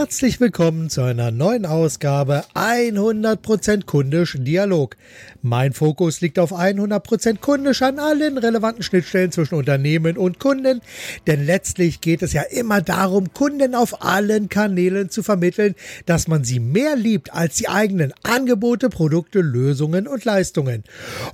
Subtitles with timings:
[0.00, 4.96] Herzlich willkommen zu einer neuen Ausgabe 100% kundisch Dialog.
[5.42, 10.80] Mein Fokus liegt auf 100% kundisch an allen relevanten Schnittstellen zwischen Unternehmen und Kunden,
[11.26, 15.74] denn letztlich geht es ja immer darum, Kunden auf allen Kanälen zu vermitteln,
[16.06, 20.82] dass man sie mehr liebt als die eigenen Angebote, Produkte, Lösungen und Leistungen.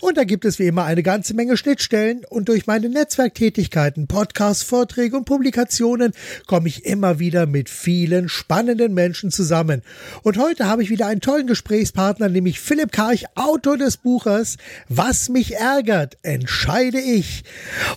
[0.01, 4.65] Und da gibt es wie immer eine ganze Menge Schnittstellen und durch meine Netzwerktätigkeiten, Podcasts,
[4.65, 6.13] Vorträge und Publikationen
[6.49, 9.83] komme ich immer wieder mit vielen spannenden Menschen zusammen.
[10.23, 14.57] Und heute habe ich wieder einen tollen Gesprächspartner, nämlich Philipp Karch, Autor des Buches
[14.89, 17.45] Was mich ärgert, entscheide ich.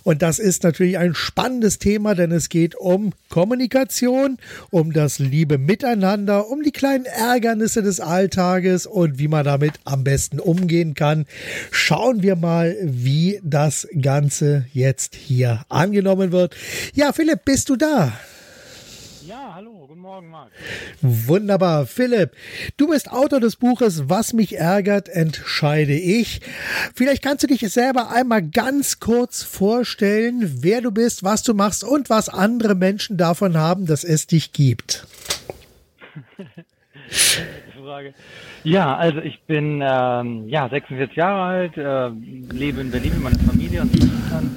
[0.02, 4.38] Und das ist natürlich ein spannendes Thema, denn es geht um Kommunikation,
[4.70, 10.04] um das liebe Miteinander, um die kleinen Ärgernisse des Alltages und wie man damit am
[10.04, 11.26] besten umgehen kann.
[11.70, 16.56] Schauen wir mal, wie das Ganze jetzt hier angenommen wird.
[16.94, 18.12] Ja, Philipp, bist du da?
[20.10, 20.50] Morgen, Marc.
[21.02, 21.86] Wunderbar.
[21.86, 22.32] Philipp,
[22.76, 26.40] du bist Autor des Buches Was mich ärgert, entscheide ich.
[26.96, 31.84] Vielleicht kannst du dich selber einmal ganz kurz vorstellen, wer du bist, was du machst
[31.84, 35.06] und was andere Menschen davon haben, dass es dich gibt.
[37.80, 38.12] Frage.
[38.64, 42.08] Ja, also ich bin ähm, ja 46 Jahre alt, äh,
[42.52, 44.56] lebe in Berlin mit meiner Familie und Eltern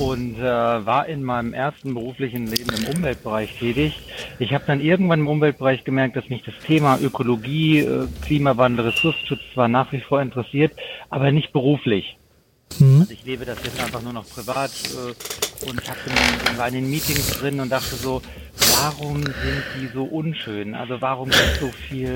[0.00, 3.98] und äh, war in meinem ersten beruflichen Leben im Umweltbereich tätig.
[4.38, 9.40] Ich habe dann irgendwann im Umweltbereich gemerkt, dass mich das Thema Ökologie, äh, Klimawandel, Ressourcenschutz
[9.52, 10.72] zwar nach wie vor interessiert,
[11.10, 12.16] aber nicht beruflich.
[12.78, 13.00] Mhm.
[13.00, 16.74] Also ich lebe das jetzt einfach nur noch privat äh, und hab in, war in
[16.74, 18.22] den Meetings drin und dachte so,
[18.80, 20.74] warum sind die so unschön?
[20.74, 22.14] Also warum gibt so viel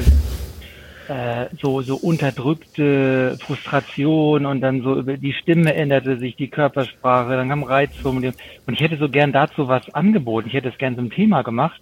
[1.08, 7.30] äh, so, so unterdrückte Frustration und dann so über die Stimme änderte sich, die Körpersprache,
[7.30, 8.36] dann kam Reizformulierung.
[8.66, 10.48] Und ich hätte so gern dazu was angeboten.
[10.48, 11.80] Ich hätte es gern zum Thema gemacht.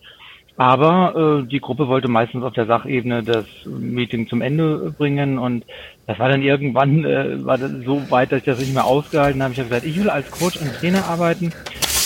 [0.58, 5.66] Aber äh, die Gruppe wollte meistens auf der Sachebene das Meeting zum Ende bringen und
[6.06, 9.42] das war dann irgendwann äh, war das so weit, dass ich das nicht mehr ausgehalten
[9.42, 9.52] habe.
[9.52, 11.52] Ich habe gesagt, ich will als Coach und Trainer arbeiten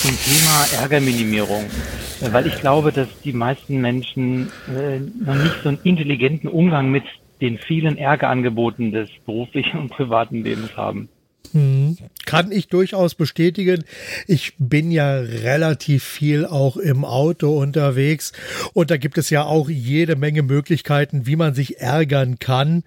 [0.01, 1.67] zum Thema Ärgerminimierung,
[2.33, 7.05] weil ich glaube, dass die meisten Menschen äh, noch nicht so einen intelligenten Umgang mit
[7.43, 11.11] den vielen Ärgerangeboten des beruflichen und privaten Lebens haben.
[11.53, 11.97] Hm,
[12.27, 13.83] kann ich durchaus bestätigen.
[14.29, 18.33] Ich bin ja relativ viel auch im Auto unterwegs
[18.73, 22.85] und da gibt es ja auch jede Menge Möglichkeiten, wie man sich ärgern kann.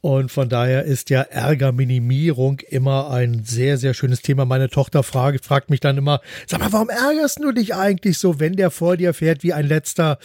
[0.00, 4.46] Und von daher ist ja Ärgerminimierung immer ein sehr, sehr schönes Thema.
[4.46, 8.40] Meine Tochter fragt, fragt mich dann immer, sag mal, warum ärgerst du dich eigentlich so,
[8.40, 10.18] wenn der vor dir fährt wie ein letzter?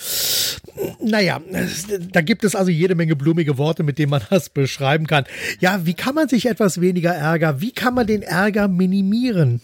[1.02, 1.41] Naja,
[2.12, 5.26] da gibt es also jede Menge blumige Worte, mit denen man das beschreiben kann.
[5.59, 7.48] Ja, wie kann man sich etwas weniger ärgern?
[7.49, 7.61] Ärger.
[7.61, 9.61] Wie kann man den Ärger minimieren?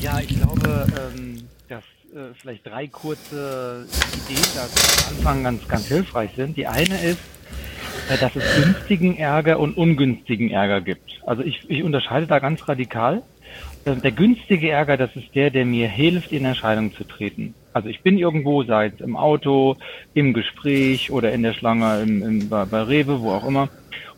[0.00, 1.84] Ja, ich glaube, ähm, dass
[2.14, 3.86] äh, vielleicht drei kurze
[4.26, 6.56] Ideen da am Anfang ganz, ganz hilfreich sind.
[6.56, 7.20] Die eine ist,
[8.10, 11.20] äh, dass es günstigen Ärger und ungünstigen Ärger gibt.
[11.24, 13.22] Also ich, ich unterscheide da ganz radikal.
[13.86, 17.54] Äh, der günstige Ärger, das ist der, der mir hilft, in Erscheinung zu treten.
[17.72, 19.76] Also ich bin irgendwo, sei es im Auto,
[20.12, 23.68] im Gespräch oder in der Schlange im, im, bei, bei Rewe, wo auch immer.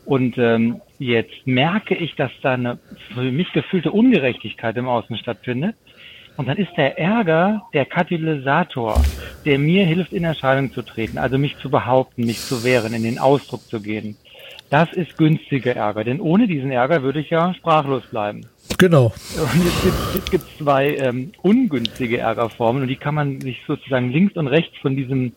[0.05, 2.79] Und ähm, jetzt merke ich, dass da eine
[3.13, 5.75] für mich gefühlte Ungerechtigkeit im Außen stattfindet.
[6.37, 9.03] Und dann ist der Ärger der Katalysator,
[9.45, 13.03] der mir hilft, in Erscheinung zu treten, also mich zu behaupten, mich zu wehren, in
[13.03, 14.15] den Ausdruck zu gehen.
[14.69, 18.45] Das ist günstiger Ärger, denn ohne diesen Ärger würde ich ja sprachlos bleiben.
[18.77, 19.05] Genau.
[19.05, 24.35] Und jetzt gibt, es zwei ähm, ungünstige Ärgerformen und die kann man sich sozusagen links
[24.35, 25.31] und rechts von diesem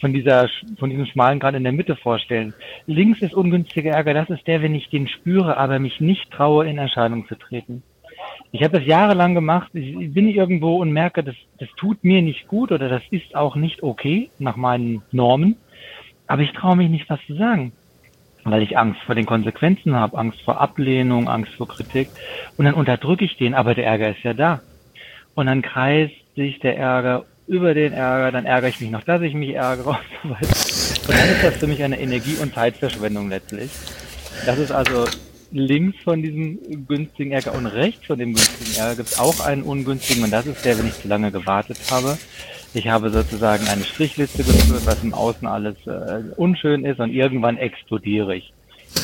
[0.00, 2.54] von dieser, von diesem schmalen Grad in der Mitte vorstellen.
[2.86, 6.66] Links ist ungünstiger Ärger, das ist der, wenn ich den spüre, aber mich nicht traue,
[6.66, 7.82] in Erscheinung zu treten.
[8.52, 12.46] Ich habe das jahrelang gemacht, ich bin irgendwo und merke, das, das tut mir nicht
[12.46, 15.56] gut oder das ist auch nicht okay nach meinen Normen,
[16.26, 17.72] aber ich traue mich nicht, was zu sagen,
[18.44, 22.08] weil ich Angst vor den Konsequenzen habe, Angst vor Ablehnung, Angst vor Kritik
[22.56, 24.60] und dann unterdrücke ich den, aber der Ärger ist ja da.
[25.34, 29.20] Und dann kreist sich der Ärger über den Ärger, dann ärgere ich mich noch, dass
[29.22, 31.08] ich mich ärgere und so weiter.
[31.08, 33.70] Und dann ist das für mich eine Energie- und Zeitverschwendung letztlich.
[34.46, 35.06] Das ist also
[35.52, 39.62] links von diesem günstigen Ärger und rechts von dem günstigen Ärger gibt es auch einen
[39.62, 42.18] ungünstigen und das ist der, wenn ich zu lange gewartet habe.
[42.72, 47.56] Ich habe sozusagen eine Strichliste geführt, was im Außen alles äh, unschön ist und irgendwann
[47.56, 48.52] explodiere ich.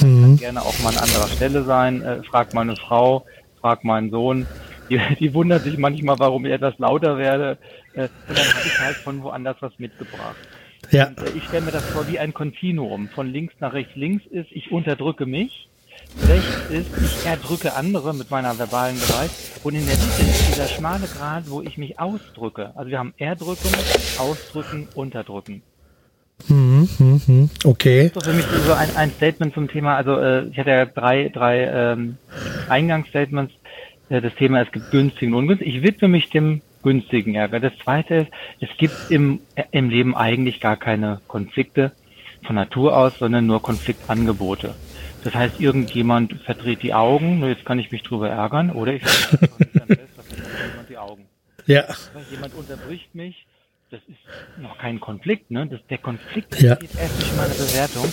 [0.03, 0.23] Mhm.
[0.23, 2.03] Kann gerne auch mal an anderer Stelle sein.
[2.03, 3.25] Äh, frag meine Frau,
[3.61, 4.47] frag meinen Sohn.
[4.91, 7.59] Die, die wundert sich manchmal, warum ich etwas lauter werde.
[7.95, 10.37] Äh, und dann habe ich halt von woanders was mitgebracht.
[10.91, 11.09] Ja.
[11.09, 13.09] Und, äh, ich stelle mir das vor wie ein Kontinuum.
[13.09, 15.69] Von links nach rechts links ist, ich unterdrücke mich.
[16.27, 19.31] rechts ist, ich erdrücke andere mit meiner verbalen Gewalt
[19.63, 22.73] und in der Mitte ist dieser schmale Grad, wo ich mich ausdrücke.
[22.75, 23.69] Also wir haben erdrücken,
[24.19, 25.63] ausdrücken, unterdrücken.
[26.49, 28.11] Mhm, mhm, okay.
[28.15, 30.87] Das ist für mich so ein, ein Statement zum Thema, also äh, ich hatte ja
[30.87, 32.17] drei, drei ähm,
[32.69, 33.53] Eingangsstatements.
[34.11, 35.75] Äh, das Thema, es gibt günstigen und ungünstigen.
[35.75, 37.61] Ich widme mich dem günstigen Ärger.
[37.61, 38.31] Das zweite ist,
[38.61, 41.93] es gibt im, äh, im Leben eigentlich gar keine Konflikte
[42.45, 44.75] von Natur aus, sondern nur Konfliktangebote.
[45.25, 49.03] Das heißt, irgendjemand verdreht die Augen, nur jetzt kann ich mich drüber ärgern, oder ich
[49.03, 51.27] fest, jemand die Augen.
[51.67, 51.85] Ja.
[52.31, 53.47] Jemand unterbricht mich,
[53.91, 54.17] das ist
[54.63, 55.67] noch kein Konflikt, ne?
[55.67, 56.75] Das, der Konflikt Ja.
[56.75, 58.11] ist erst nicht mal eine Bewertung.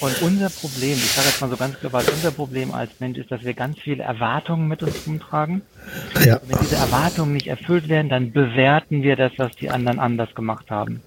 [0.00, 3.30] Und unser Problem, ich sage jetzt mal so ganz global, unser Problem als Mensch ist,
[3.32, 5.62] dass wir ganz viele Erwartungen mit uns rumtragen.
[6.24, 6.40] Ja.
[6.46, 10.70] Wenn diese Erwartungen nicht erfüllt werden, dann bewerten wir das, was die anderen anders gemacht
[10.70, 11.02] haben.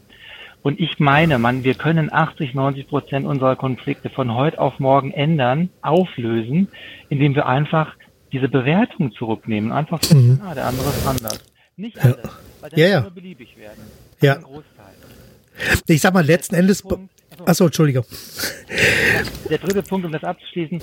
[0.61, 5.11] Und ich meine, man, wir können 80, 90 Prozent unserer Konflikte von heute auf morgen
[5.11, 6.67] ändern, auflösen,
[7.09, 7.95] indem wir einfach
[8.31, 9.71] diese Bewertung zurücknehmen.
[9.71, 10.41] Einfach Mhm.
[10.45, 11.39] ah, der andere ist anders.
[11.77, 12.17] Nicht alles,
[12.59, 12.99] weil dann Ja, ja.
[13.09, 13.81] beliebig werden.
[14.21, 14.35] Ja.
[14.35, 14.93] Ein Großteil.
[15.87, 16.81] Ich sag mal, letzten Endes.
[16.83, 17.09] Punkt.
[17.41, 17.51] Achso.
[17.51, 18.05] Achso, Entschuldigung.
[19.49, 20.81] Der dritte Punkt, um das abzuschließen,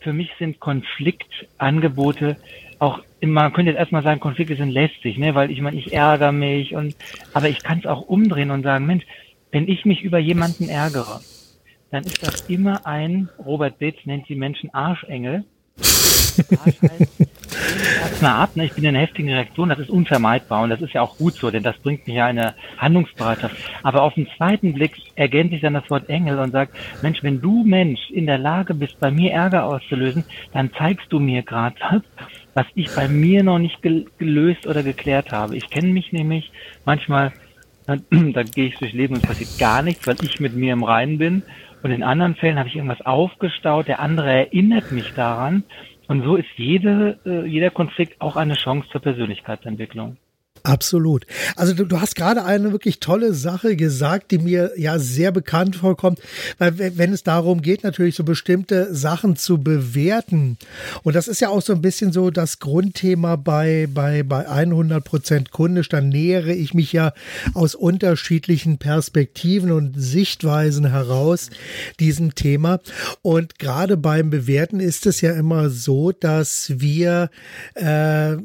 [0.00, 2.36] für mich sind Konfliktangebote
[2.78, 5.34] auch immer, man könnte jetzt erstmal sagen, Konflikte sind lästig, ne?
[5.34, 6.94] weil ich meine, ich ärgere mich und
[7.32, 9.04] aber ich kann es auch umdrehen und sagen, Mensch,
[9.50, 11.20] wenn ich mich über jemanden ärgere,
[11.90, 15.44] dann ist das immer ein, Robert Bates nennt die Menschen Arschengel.
[18.00, 18.64] Erstmal ab, ne?
[18.64, 21.34] ich bin in einer heftigen Reaktion, das ist unvermeidbar und das ist ja auch gut
[21.34, 23.56] so, denn das bringt mich ja in eine Handlungsbereitschaft.
[23.82, 27.40] Aber auf den zweiten Blick ergänzt sich dann das Wort Engel und sagt, Mensch, wenn
[27.40, 31.76] du Mensch in der Lage bist, bei mir Ärger auszulösen, dann zeigst du mir gerade
[31.90, 32.02] was,
[32.54, 35.56] was ich bei mir noch nicht gel gelöst oder geklärt habe.
[35.56, 36.50] Ich kenne mich nämlich
[36.84, 37.32] manchmal,
[37.86, 40.84] dann gehe ich durchs Leben und es passiert gar nichts, weil ich mit mir im
[40.84, 41.42] Reinen bin.
[41.84, 45.64] Und in anderen Fällen habe ich irgendwas aufgestaut, der andere erinnert mich daran.
[46.08, 50.16] Und so ist jede, äh, jeder Konflikt auch eine Chance zur Persönlichkeitsentwicklung.
[50.66, 51.26] Absolut.
[51.56, 55.76] Also du, du hast gerade eine wirklich tolle Sache gesagt, die mir ja sehr bekannt
[55.76, 56.20] vorkommt,
[56.56, 60.56] weil we- wenn es darum geht, natürlich so bestimmte Sachen zu bewerten.
[61.02, 65.50] Und das ist ja auch so ein bisschen so das Grundthema bei bei bei 100%
[65.50, 67.12] kundisch, dann nähere ich mich ja
[67.52, 71.50] aus unterschiedlichen Perspektiven und Sichtweisen heraus
[72.00, 72.80] diesem Thema.
[73.20, 77.28] Und gerade beim Bewerten ist es ja immer so, dass wir
[77.74, 78.36] äh,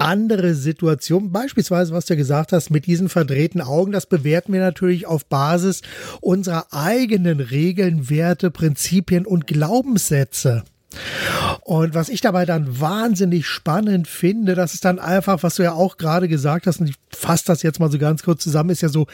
[0.00, 5.06] andere Situationen, beispielsweise, was du gesagt hast, mit diesen verdrehten Augen, das bewerten wir natürlich
[5.06, 5.82] auf Basis
[6.20, 10.64] unserer eigenen Regeln, Werte, Prinzipien und Glaubenssätze.
[11.62, 15.72] Und was ich dabei dann wahnsinnig spannend finde, das ist dann einfach, was du ja
[15.72, 18.82] auch gerade gesagt hast, und ich fasse das jetzt mal so ganz kurz zusammen, ist
[18.82, 19.06] ja so,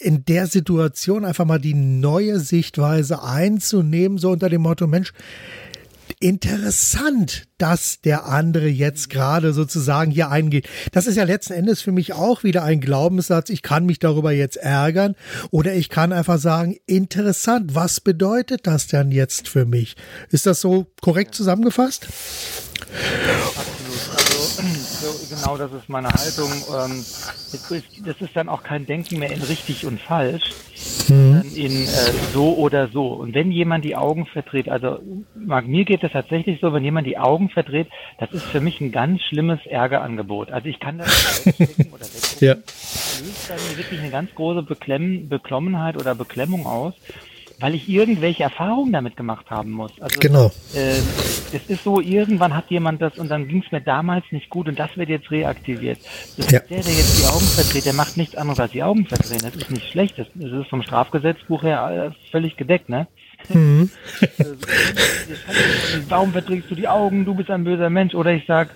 [0.00, 5.12] in der Situation einfach mal die neue Sichtweise einzunehmen, so unter dem Motto, Mensch,
[6.24, 10.66] interessant, dass der andere jetzt gerade sozusagen hier eingeht.
[10.90, 13.50] Das ist ja letzten Endes für mich auch wieder ein Glaubenssatz.
[13.50, 15.16] Ich kann mich darüber jetzt ärgern
[15.50, 19.96] oder ich kann einfach sagen, interessant, was bedeutet das denn jetzt für mich?
[20.30, 22.08] Ist das so korrekt zusammengefasst?
[23.54, 23.93] Absolut.
[25.04, 26.50] So, genau das ist meine Haltung.
[26.50, 27.04] Ähm,
[27.52, 31.86] das ist- das dann auch kein Denken mehr in richtig und falsch, sondern in äh,
[32.32, 33.08] so oder so.
[33.08, 34.98] Und wenn jemand die Augen verdreht, also
[35.34, 37.88] Marc, mir geht es tatsächlich so, wenn jemand die Augen verdreht,
[38.18, 40.50] das ist für mich ein ganz schlimmes Ärgerangebot.
[40.50, 42.46] Also ich kann das nicht wegstecken oder weggucken.
[42.48, 42.54] Ja.
[42.54, 46.94] löst bei mir wirklich eine ganz große Beklemm Beklommenheit oder Beklemmung aus,
[47.60, 49.92] weil ich irgendwelche Erfahrungen damit gemacht haben muss.
[50.00, 50.46] Also Genau.
[50.74, 50.98] äh,
[51.52, 54.68] es ist so, irgendwann hat jemand das und dann ging es mir damals nicht gut
[54.68, 55.98] und das wird jetzt reaktiviert.
[56.36, 56.58] Das Ja.
[56.60, 59.40] ist der, der jetzt die Augen verdreht, der macht nichts anderes als die Augen verdrehen.
[59.42, 60.18] Das ist nicht schlecht.
[60.18, 63.06] Das, das ist vom Strafgesetzbuch her äh, völlig gedeckt, ne?
[63.48, 63.90] Mhm.
[66.08, 67.24] Warum verdrehst du die Augen?
[67.24, 68.14] Du bist ein böser Mensch.
[68.14, 68.70] Oder ich sag,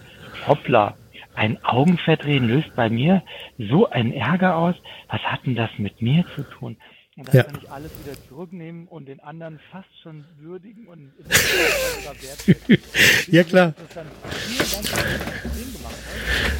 [0.46, 0.94] hoppla,
[1.34, 3.22] ein Augenverdrehen löst bei mir
[3.58, 4.74] so einen Ärger aus.
[5.08, 6.76] Was hat denn das mit mir zu tun?
[7.18, 7.42] Und dann Ja.
[7.42, 11.12] kann ich alles wieder zurücknehmen und den anderen fast schon würdigen und.
[13.26, 13.72] Ja, klar.
[13.72, 15.04] Gemacht hat.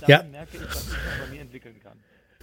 [0.02, 0.22] Dann Ja.
[0.24, 1.87] merke ich, was ich noch bei mir entwickeln kann.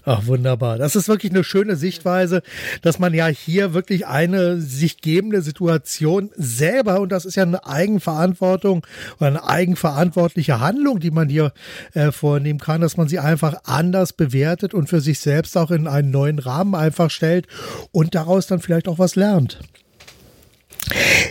[0.07, 0.77] Ach, wunderbar.
[0.77, 2.43] Das ist wirklich eine schöne Sichtweise,
[2.83, 7.65] dass man ja hier wirklich eine sich gebende Situation selber, und das ist ja eine
[7.65, 8.85] Eigenverantwortung
[9.19, 11.53] oder eine eigenverantwortliche Handlung, die man hier
[11.93, 15.87] äh, vornehmen kann, dass man sie einfach anders bewertet und für sich selbst auch in
[15.87, 17.47] einen neuen Rahmen einfach stellt
[17.91, 19.59] und daraus dann vielleicht auch was lernt.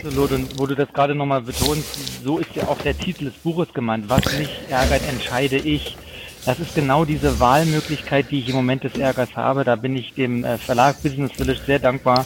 [0.03, 3.35] Absolut, und wo du das gerade nochmal betonst, so ist ja auch der Titel des
[3.35, 4.09] Buches gemeint.
[4.09, 5.95] Was mich ärgert, entscheide ich.
[6.45, 9.63] Das ist genau diese Wahlmöglichkeit, die ich im Moment des Ärgers habe.
[9.63, 12.23] Da bin ich dem äh, Verlag Business Village sehr dankbar.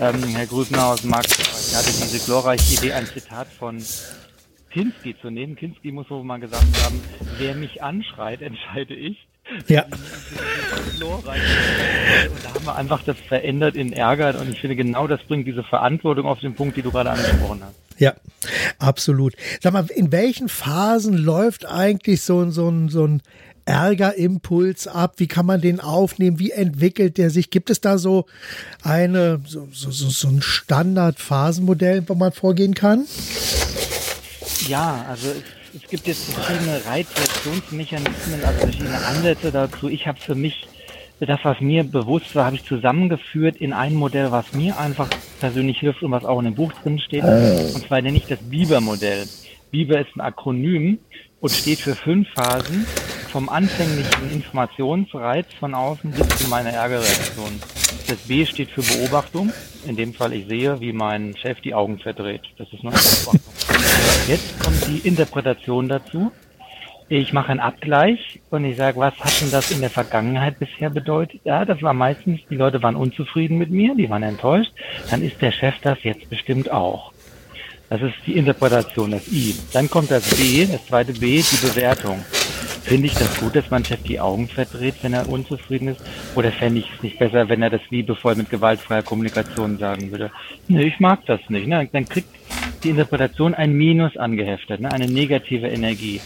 [0.00, 3.82] Ähm, Herr Grübner aus Markt, der hatte diese glorreiche Idee, ein Zitat von
[4.70, 5.54] Kinski zu nehmen.
[5.54, 6.98] Kinski muss wohl mal gesagt haben,
[7.36, 9.28] wer mich anschreit, entscheide ich.
[9.66, 9.84] Ja.
[9.84, 9.92] Und
[12.44, 15.62] da haben wir einfach das verändert in Ärger und ich finde genau das bringt diese
[15.62, 17.74] Verantwortung auf den Punkt, die du gerade angesprochen hast.
[17.98, 18.14] Ja,
[18.78, 19.34] absolut.
[19.60, 23.22] Sag mal, in welchen Phasen läuft eigentlich so, so, so ein
[23.68, 25.14] Ärgerimpuls ab?
[25.18, 26.38] Wie kann man den aufnehmen?
[26.38, 27.50] Wie entwickelt der sich?
[27.50, 28.24] Gibt es da so
[28.82, 33.06] eine, so, so, so ein Standardphasenmodell, wo man vorgehen kann?
[34.66, 39.88] Ja, also es, es gibt jetzt verschiedene Reizreaktionsmechanismen, also verschiedene Ansätze dazu.
[39.88, 40.66] Ich habe für mich
[41.20, 45.08] das, was mir bewusst war, habe ich zusammengeführt in ein Modell, was mir einfach
[45.40, 47.24] persönlich hilft und was auch in dem Buch drin steht.
[47.24, 49.26] Und zwar nenne ich das Biber-Modell.
[49.70, 50.98] Biber ist ein Akronym
[51.40, 52.86] und steht für fünf Phasen
[53.30, 57.60] vom anfänglichen Informationsreiz von außen bis zu meiner Ärgerreaktion.
[58.08, 59.52] Das B steht für Beobachtung.
[59.86, 62.42] In dem Fall, ich sehe, wie mein Chef die Augen verdreht.
[62.56, 63.52] Das ist nur eine Beobachtung.
[64.26, 66.32] Jetzt kommt die Interpretation dazu.
[67.10, 70.90] Ich mache einen Abgleich und ich sage, was hat denn das in der Vergangenheit bisher
[70.90, 71.40] bedeutet?
[71.44, 74.72] Ja, das war meistens, die Leute waren unzufrieden mit mir, die waren enttäuscht.
[75.10, 77.12] Dann ist der Chef das jetzt bestimmt auch.
[77.90, 79.54] Das ist die Interpretation, das I.
[79.72, 82.22] Dann kommt das B, das zweite B, die Bewertung.
[82.82, 86.00] Finde ich das gut, dass mein Chef die Augen verdreht, wenn er unzufrieden ist?
[86.34, 90.30] Oder fände ich es nicht besser, wenn er das liebevoll mit gewaltfreier Kommunikation sagen würde?
[90.68, 91.66] Nee, ich mag das nicht.
[91.66, 91.88] Ne?
[91.92, 92.28] Dann kriegt
[92.82, 94.92] die Interpretation ein Minus angeheftet, ne?
[94.92, 96.20] eine negative Energie.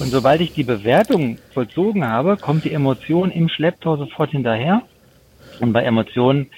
[0.00, 4.82] Und sobald ich die Bewertung vollzogen habe, kommt die Emotion im Schlepptau sofort hinterher.
[5.60, 6.50] Und bei Emotionen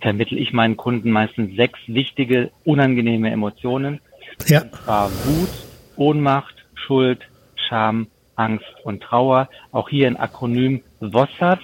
[0.00, 4.00] vermittle ich meinen Kunden meistens sechs wichtige, unangenehme Emotionen.
[4.46, 4.62] Ja.
[4.62, 5.48] Und zwar Wut,
[5.96, 7.20] Ohnmacht, Schuld,
[7.68, 9.48] Scham Angst und Trauer.
[9.72, 11.60] Auch hier ein Akronym WOSSAT.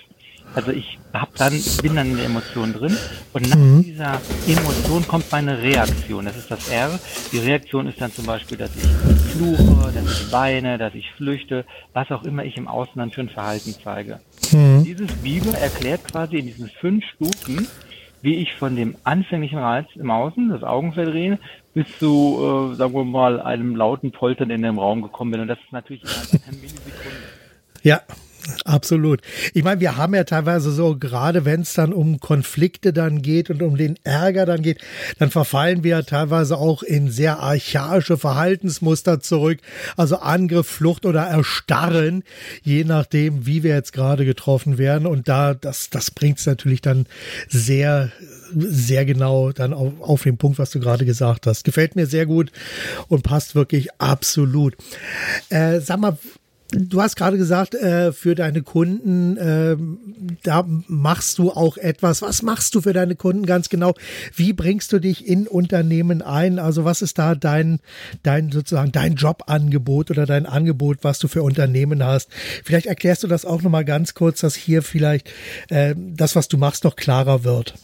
[0.53, 2.97] Also ich hab dann, bin dann in der Emotion drin
[3.33, 3.85] und nach mhm.
[3.85, 6.25] dieser Emotion kommt meine Reaktion.
[6.25, 6.99] Das ist das R.
[7.31, 8.83] Die Reaktion ist dann zum Beispiel, dass ich
[9.31, 13.21] fluche, dass ich weine, dass ich flüchte, was auch immer ich im Außen dann für
[13.21, 14.19] ein Verhalten zeige.
[14.51, 14.83] Mhm.
[14.83, 17.69] Dieses Biber erklärt quasi in diesen fünf Stufen,
[18.23, 21.39] wie ich von dem anfänglichen Reiz im Außen, das Augenverdrehen,
[21.75, 25.41] bis zu, äh, sagen wir mal, einem lauten Poltern in dem Raum gekommen bin.
[25.41, 27.17] Und das ist natürlich innerhalb einer Millisekunde.
[27.83, 28.01] Ja,
[28.65, 29.21] Absolut.
[29.55, 33.51] Ich meine, wir haben ja teilweise so, gerade wenn es dann um Konflikte dann geht
[33.51, 34.81] und um den Ärger dann geht,
[35.19, 39.59] dann verfallen wir ja teilweise auch in sehr archaische Verhaltensmuster zurück.
[39.97, 42.23] Also Angriff, Flucht oder Erstarren,
[42.63, 45.07] je nachdem, wie wir jetzt gerade getroffen werden.
[45.07, 47.07] Und da, das, das bringt es natürlich dann
[47.49, 48.11] sehr,
[48.55, 51.65] sehr genau dann auf, auf den Punkt, was du gerade gesagt hast.
[51.65, 52.51] Gefällt mir sehr gut
[53.09, 54.77] und passt wirklich absolut.
[55.49, 56.19] Äh, sag mal,
[56.73, 59.77] Du hast gerade gesagt, äh, für deine Kunden, äh,
[60.43, 62.23] da machst du auch etwas.
[62.23, 63.95] Was machst du für deine Kunden ganz genau?
[64.35, 66.59] Wie bringst du dich in Unternehmen ein?
[66.59, 67.81] Also was ist da dein,
[68.23, 72.29] dein sozusagen dein Jobangebot oder dein Angebot, was du für Unternehmen hast?
[72.65, 75.29] Vielleicht erklärst du das auch nochmal ganz kurz, dass hier vielleicht
[75.69, 77.75] äh, das, was du machst, noch klarer wird.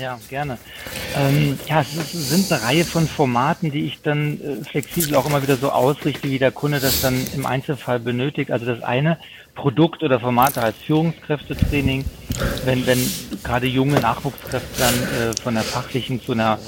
[0.00, 0.58] Ja, gerne.
[1.14, 5.26] Ähm, ja, es, ist, sind eine Reihe von Formaten, die ich dann äh, flexibel auch
[5.26, 8.50] immer wieder so ausrichte, wie der Kunde das dann im Einzelfall benötigt.
[8.50, 9.18] Also das eine
[9.54, 12.04] Produkt oder Formate heißt Führungskräftetraining,
[12.64, 12.98] wenn, wenn
[13.42, 16.58] gerade junge Nachwuchskräfte dann äh, von der fachlichen zu einer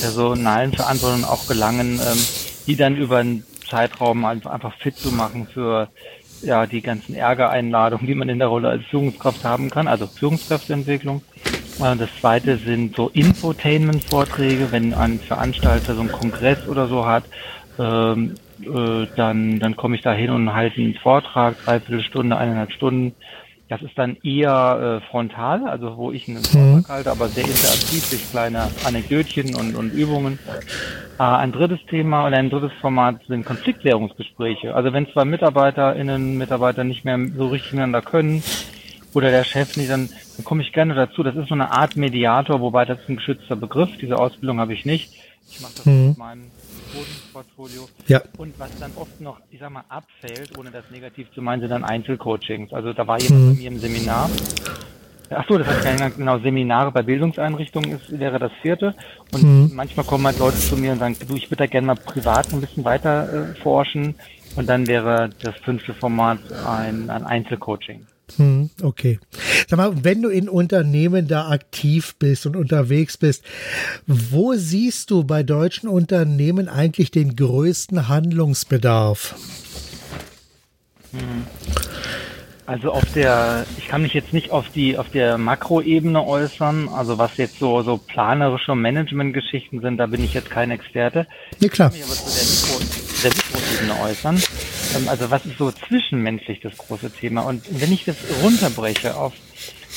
[0.00, 2.18] personalen Verantwortung auch gelangen, ähm,
[2.66, 5.88] die dann über einen Zeitraum einfach fit zu machen für
[6.42, 11.22] ja, die ganzen Ärgereinladungen, die man in der Rolle als Führungskraft haben kann, also Führungskräfteentwicklung.
[11.78, 17.24] Das zweite sind so Infotainment-Vorträge, wenn ein Veranstalter so einen Kongress oder so hat,
[17.78, 22.72] ähm, äh, dann, dann komme ich da hin und halte einen Vortrag, dreiviertel Stunde, eineinhalb
[22.72, 23.14] Stunden.
[23.70, 26.88] Das ist dann eher äh, frontal, also wo ich einen Vortrag mhm.
[26.88, 30.40] halte, aber sehr interaktiv durch kleine Anekdötchen und, und Übungen.
[31.20, 34.74] Äh, ein drittes Thema oder ein drittes Format sind Konfliktklärungsgespräche.
[34.74, 38.42] Also wenn zwei MitarbeiterInnen, Mitarbeiter nicht mehr so richtig miteinander können,
[39.14, 41.22] oder der Chef nicht, dann, dann komme ich gerne dazu.
[41.22, 43.90] Das ist so eine Art Mediator, wobei das ist ein geschützter Begriff.
[44.00, 45.12] Diese Ausbildung habe ich nicht.
[45.48, 46.08] Ich mache das mhm.
[46.08, 46.50] mit meinem
[46.92, 47.88] Bodenportfolio.
[48.06, 48.22] Ja.
[48.38, 51.70] Und was dann oft noch, ich sag mal, abfällt, ohne das negativ zu meinen, sind
[51.70, 52.72] dann Einzelcoachings.
[52.72, 53.54] Also da war jemand mhm.
[53.54, 54.30] bei mir im Seminar.
[55.32, 58.94] Ach so, das heißt gar nicht genau Seminare bei Bildungseinrichtungen ist, wäre das vierte.
[59.32, 59.70] Und mhm.
[59.74, 62.52] manchmal kommen halt Leute zu mir und sagen, du, ich würde da gerne mal privat
[62.52, 64.16] ein bisschen weiter äh, forschen.
[64.56, 68.06] Und dann wäre das fünfte Format ein, ein Einzelcoaching.
[68.36, 69.18] Hm, okay.
[69.68, 73.44] Sag mal, wenn du in Unternehmen da aktiv bist und unterwegs bist,
[74.06, 79.34] wo siehst du bei deutschen Unternehmen eigentlich den größten Handlungsbedarf?
[81.12, 81.46] Hm.
[82.70, 87.18] Also auf der, ich kann mich jetzt nicht auf die auf der Makroebene äußern, also
[87.18, 91.26] was jetzt so so planerische Managementgeschichten sind, da bin ich jetzt kein Experte.
[91.58, 91.92] Ja, klar.
[91.92, 94.42] Ich kann mich aber zu der, Mikro, der Mikroebene äußern.
[94.96, 97.42] Ähm, also was ist so zwischenmenschlich das große Thema?
[97.42, 99.32] Und wenn ich das runterbreche auf,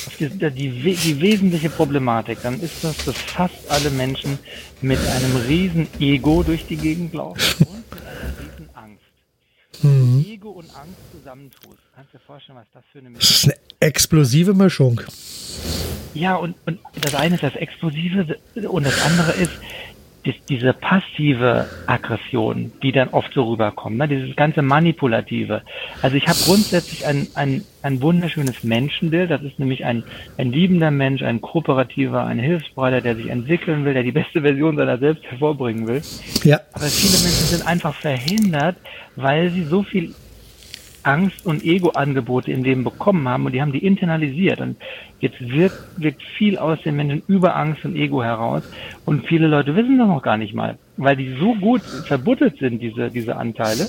[0.06, 4.38] auf die, die, die wesentliche Problematik, dann ist das, dass fast alle Menschen
[4.80, 9.02] mit einem riesen Ego durch die Gegend laufen und mit einer riesen Angst.
[9.82, 10.24] Mhm.
[10.28, 11.78] Ego und Angst zusammentust.
[11.94, 15.00] Kannst du dir vorstellen, was das für eine Das ist eine explosive Mischung.
[16.14, 19.50] Ja, und, und das eine ist das Explosive und das andere ist
[20.48, 24.08] diese passive Aggression, die dann oft so rüberkommt, ne?
[24.08, 25.62] dieses ganze Manipulative.
[26.02, 30.02] Also ich habe grundsätzlich ein, ein, ein wunderschönes Menschenbild, das ist nämlich ein,
[30.38, 34.76] ein liebender Mensch, ein kooperativer, ein Hilfsbereiter, der sich entwickeln will, der die beste Version
[34.76, 36.02] seiner selbst hervorbringen will.
[36.42, 36.60] Ja.
[36.72, 38.76] Aber viele Menschen sind einfach verhindert,
[39.16, 40.14] weil sie so viel
[41.04, 44.60] Angst- und Ego-Angebote im Leben bekommen haben und die haben die internalisiert.
[44.60, 44.76] Und
[45.20, 48.62] jetzt wirkt, wirkt viel aus den Menschen über Angst und Ego heraus.
[49.04, 52.80] Und viele Leute wissen das noch gar nicht mal, weil die so gut verbuttelt sind,
[52.80, 53.86] diese, diese Anteile,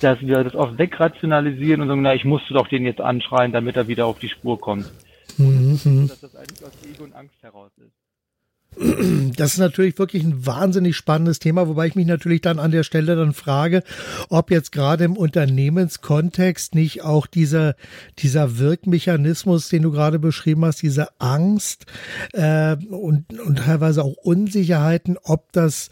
[0.00, 3.76] dass wir das oft wegrationalisieren und sagen, na, ich musste doch den jetzt anschreien, damit
[3.76, 4.90] er wieder auf die Spur kommt.
[5.36, 6.08] Mhm.
[6.08, 7.97] Dass das eigentlich aus Ego und Angst heraus ist.
[9.36, 12.84] Das ist natürlich wirklich ein wahnsinnig spannendes Thema, wobei ich mich natürlich dann an der
[12.84, 13.82] Stelle dann frage,
[14.28, 17.74] ob jetzt gerade im Unternehmenskontext nicht auch dieser,
[18.18, 21.86] dieser Wirkmechanismus, den du gerade beschrieben hast, diese Angst
[22.32, 25.90] äh, und, und teilweise auch Unsicherheiten, ob das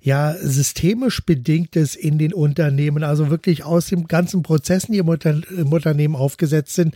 [0.00, 5.08] ja systemisch bedingt ist in den Unternehmen, also wirklich aus den ganzen Prozessen, die im,
[5.08, 6.94] Unter im Unternehmen aufgesetzt sind,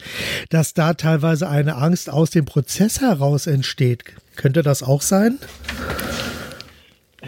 [0.48, 4.04] dass da teilweise eine Angst aus dem Prozess heraus entsteht.
[4.36, 5.38] Könnte das auch sein?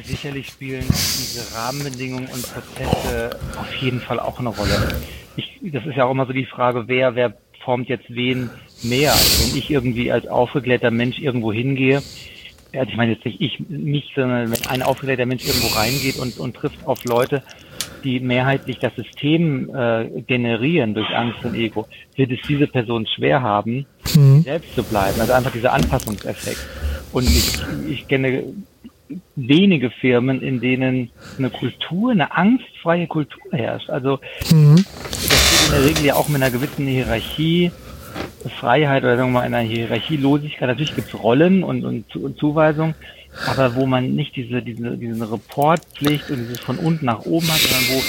[0.05, 4.88] Sicherlich spielen diese Rahmenbedingungen und Prozesse auf jeden Fall auch eine Rolle.
[5.37, 8.50] Ich, das ist ja auch immer so die Frage, wer, wer formt jetzt wen
[8.83, 9.12] mehr.
[9.12, 12.03] Also wenn ich irgendwie als aufgeklärter Mensch irgendwo hingehe,
[12.73, 16.38] also ich meine jetzt nicht ich, mich, sondern wenn ein aufgeklärter Mensch irgendwo reingeht und,
[16.38, 17.43] und trifft auf Leute,
[18.05, 23.43] die mehrheitlich das System äh, generieren durch Angst und Ego, wird es diese Person schwer
[23.43, 24.43] haben, mhm.
[24.43, 25.21] selbst zu bleiben.
[25.21, 26.59] Also einfach dieser Anpassungseffekt.
[27.12, 28.44] Und ich, ich kenne
[29.36, 33.90] wenige Firmen, in denen eine Kultur, eine angstfreie Kultur herrscht.
[33.90, 34.76] Also mhm.
[34.76, 37.71] das geht in der Regel ja auch mit einer gewissen Hierarchie,
[38.60, 40.68] Freiheit oder sagen wir mal einer Hierarchielosigkeit.
[40.68, 42.94] Natürlich gibt es Rollen und, und, und Zuweisungen,
[43.47, 47.58] aber wo man nicht diese, diese, diese Reportpflicht und dieses von unten nach oben hat,
[47.58, 48.02] sondern wo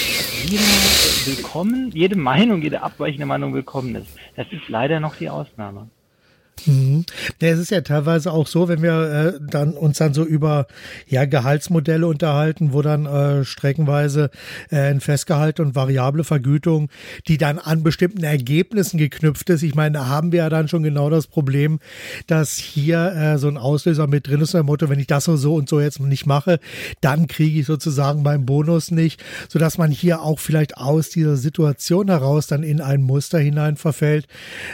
[0.45, 0.63] jeder
[1.25, 4.07] willkommen, jede Meinung, jede abweichende Meinung willkommen ist.
[4.35, 5.89] Das ist leider noch die Ausnahme.
[6.65, 7.05] Mhm.
[7.41, 10.67] Ja, es ist ja teilweise auch so, wenn wir äh, dann uns dann so über
[11.07, 14.29] ja Gehaltsmodelle unterhalten, wo dann äh, streckenweise
[14.71, 16.89] äh, ein Festgehalt und variable Vergütung,
[17.27, 19.63] die dann an bestimmten Ergebnissen geknüpft ist.
[19.63, 21.79] Ich meine, da haben wir ja dann schon genau das Problem,
[22.27, 25.55] dass hier äh, so ein Auslöser mit drin ist, der Motto, wenn ich das so
[25.55, 26.59] und so jetzt nicht mache,
[27.01, 31.37] dann kriege ich sozusagen meinen Bonus nicht, so dass man hier auch vielleicht aus dieser
[31.37, 34.27] Situation heraus dann in ein Muster hinein verfällt,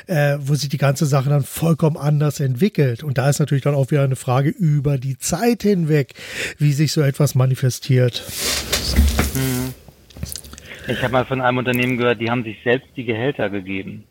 [0.08, 3.04] äh, wo sich die ganze Sache dann voll vollkommen anders entwickelt.
[3.04, 6.14] Und da ist natürlich dann auch wieder eine Frage über die Zeit hinweg,
[6.58, 8.24] wie sich so etwas manifestiert.
[10.88, 14.06] Ich habe mal von einem Unternehmen gehört, die haben sich selbst die Gehälter gegeben.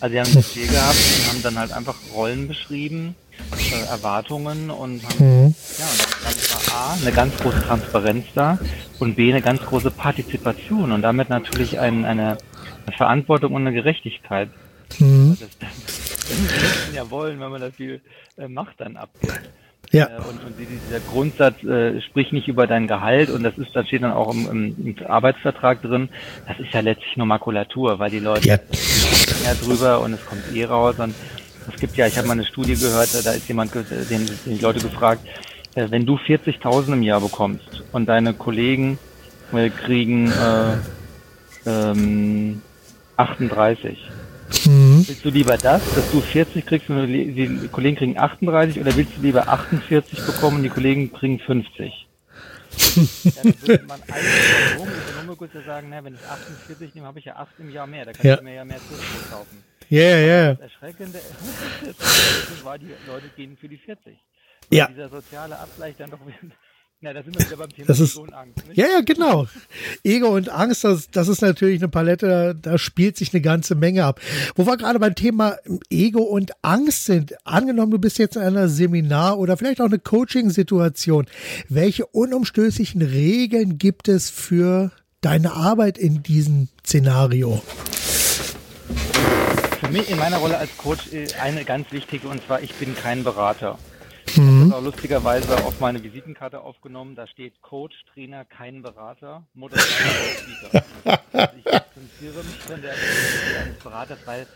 [0.00, 3.14] Also die haben ein Budget gehabt und haben dann halt einfach Rollen beschrieben,
[3.52, 5.54] äh, Erwartungen und haben, mhm.
[5.78, 8.58] ja, und dann war A, eine ganz große Transparenz da
[8.98, 12.38] und B, eine ganz große Partizipation und damit natürlich ein, eine,
[12.96, 14.50] Verantwortung und eine Gerechtigkeit.
[14.98, 15.38] Mhm.
[15.40, 16.03] Das, das, Menschen
[16.94, 18.00] ja wollen, wenn man da viel
[18.36, 19.40] äh, Macht dann abgibt.
[19.92, 20.06] Ja.
[20.06, 23.86] Äh, und, und dieser Grundsatz, äh, sprich nicht über dein Gehalt und das ist, das
[23.86, 26.08] steht dann auch im, im, im Arbeitsvertrag drin,
[26.48, 28.58] das ist ja letztlich nur Makulatur, weil die Leute ja.
[29.44, 31.14] ja drüber und es kommt eh raus und
[31.72, 34.58] es gibt ja, ich habe mal eine Studie gehört, da ist jemand, den, den die
[34.58, 35.26] Leute gefragt,
[35.74, 38.98] äh, wenn du 40.000 im Jahr bekommst und deine Kollegen
[39.52, 40.76] äh, kriegen äh,
[41.66, 42.62] ähm,
[43.16, 43.98] 38,
[44.66, 45.04] Mhm.
[45.06, 49.16] Willst du lieber das, dass du 40 kriegst und die Kollegen kriegen 38 oder willst
[49.16, 52.06] du lieber 48 bekommen und die Kollegen kriegen 50?
[53.24, 57.18] ja, dann würde man eigentlich Ökonom, Ökonomikus ja sagen, na, wenn ich 48 nehme, habe
[57.18, 58.04] ich ja 8 im Jahr mehr.
[58.04, 58.34] Da kann ja.
[58.36, 59.64] ich mir ja mehr Zwischenbrot kaufen.
[59.88, 60.26] Ja, yeah, ja.
[60.26, 60.54] Yeah.
[60.54, 61.20] Das Erschreckende
[62.64, 64.06] war, die Leute gehen für die 40.
[64.70, 64.86] Und ja.
[64.86, 66.20] dieser soziale Abgleich dann doch
[67.04, 68.66] ja, da sind wir wieder beim Thema das ist, Angst.
[68.66, 68.78] Nicht?
[68.78, 69.46] Ja, ja, genau.
[70.02, 74.04] Ego und Angst, das, das ist natürlich eine Palette, da spielt sich eine ganze Menge
[74.04, 74.20] ab.
[74.54, 75.56] Wo wir gerade beim Thema
[75.90, 79.98] Ego und Angst sind, angenommen, du bist jetzt in einer Seminar- oder vielleicht auch eine
[79.98, 81.26] Coaching-Situation,
[81.68, 84.90] welche unumstößlichen Regeln gibt es für
[85.20, 87.62] deine Arbeit in diesem Szenario?
[89.84, 92.94] für mich in meiner Rolle als Coach äh, eine ganz wichtige und zwar, ich bin
[92.94, 93.78] kein Berater.
[94.36, 94.60] Mhm.
[94.60, 97.14] Das ist auch lustigerweise auf meine Visitenkarte aufgenommen.
[97.14, 100.84] Da steht Coach, Trainer, kein Berater, Moderator, Speaker.
[101.32, 104.46] Also ich distanziere mich von der eines Beraters, weil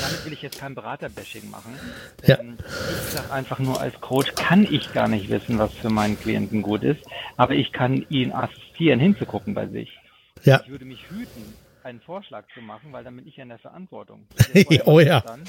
[0.00, 1.78] damit will ich jetzt kein Berater-Bashing machen.
[2.24, 2.38] Ja.
[2.40, 6.62] Ich sage einfach nur, als Coach kann ich gar nicht wissen, was für meinen Klienten
[6.62, 7.04] gut ist,
[7.36, 9.98] aber ich kann ihn assistieren, hinzugucken bei sich.
[10.42, 10.60] Ja.
[10.64, 13.58] Ich würde mich hüten, einen Vorschlag zu machen, weil dann bin ich ja in der
[13.58, 14.26] Verantwortung.
[14.86, 15.20] oh ja.
[15.20, 15.42] Dann,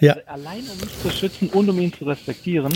[0.00, 0.14] ja.
[0.14, 2.72] Also allein um mich zu schützen und um ihn zu respektieren,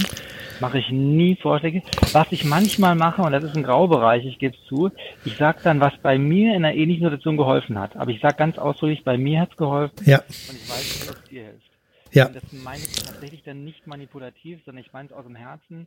[0.60, 1.82] mache ich nie Vorschläge.
[2.12, 4.90] Was ich manchmal mache, und das ist ein Graubereich, ich gebe es zu,
[5.24, 7.96] ich sage dann, was bei mir in einer ähnlichen Situation geholfen hat.
[7.96, 10.18] Aber ich sage ganz ausdrücklich, bei mir hat es geholfen ja.
[10.18, 11.70] und ich weiß nicht, ob es dir hilft.
[12.12, 12.26] Ja.
[12.26, 15.86] Und das meine ich tatsächlich dann nicht manipulativ, sondern ich meine es aus dem Herzen.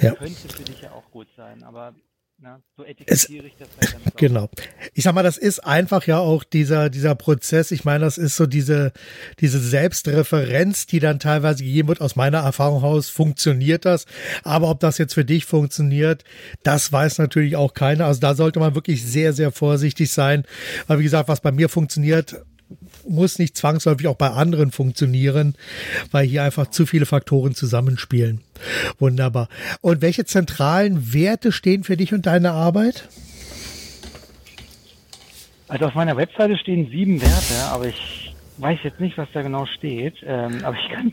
[0.00, 0.12] Ja.
[0.12, 1.94] Könnte für dich ja auch gut sein, aber
[2.44, 4.50] na, so etikettiere ich das halt dann Genau.
[4.92, 7.70] Ich sag mal, das ist einfach ja auch dieser, dieser Prozess.
[7.70, 8.92] Ich meine, das ist so diese,
[9.40, 12.02] diese Selbstreferenz, die dann teilweise gegeben wird.
[12.02, 14.04] Aus meiner Erfahrung heraus funktioniert das.
[14.42, 16.22] Aber ob das jetzt für dich funktioniert,
[16.62, 18.04] das weiß natürlich auch keiner.
[18.04, 20.44] Also da sollte man wirklich sehr, sehr vorsichtig sein.
[20.86, 22.44] Weil wie gesagt, was bei mir funktioniert,
[23.08, 25.54] muss nicht zwangsläufig auch bei anderen funktionieren,
[26.10, 28.40] weil hier einfach zu viele Faktoren zusammenspielen.
[28.98, 29.48] Wunderbar.
[29.80, 33.08] Und welche zentralen Werte stehen für dich und deine Arbeit?
[35.68, 39.66] Also auf meiner Webseite stehen sieben Werte, aber ich weiß jetzt nicht, was da genau
[39.66, 40.14] steht.
[40.24, 41.12] Ähm, aber ich kann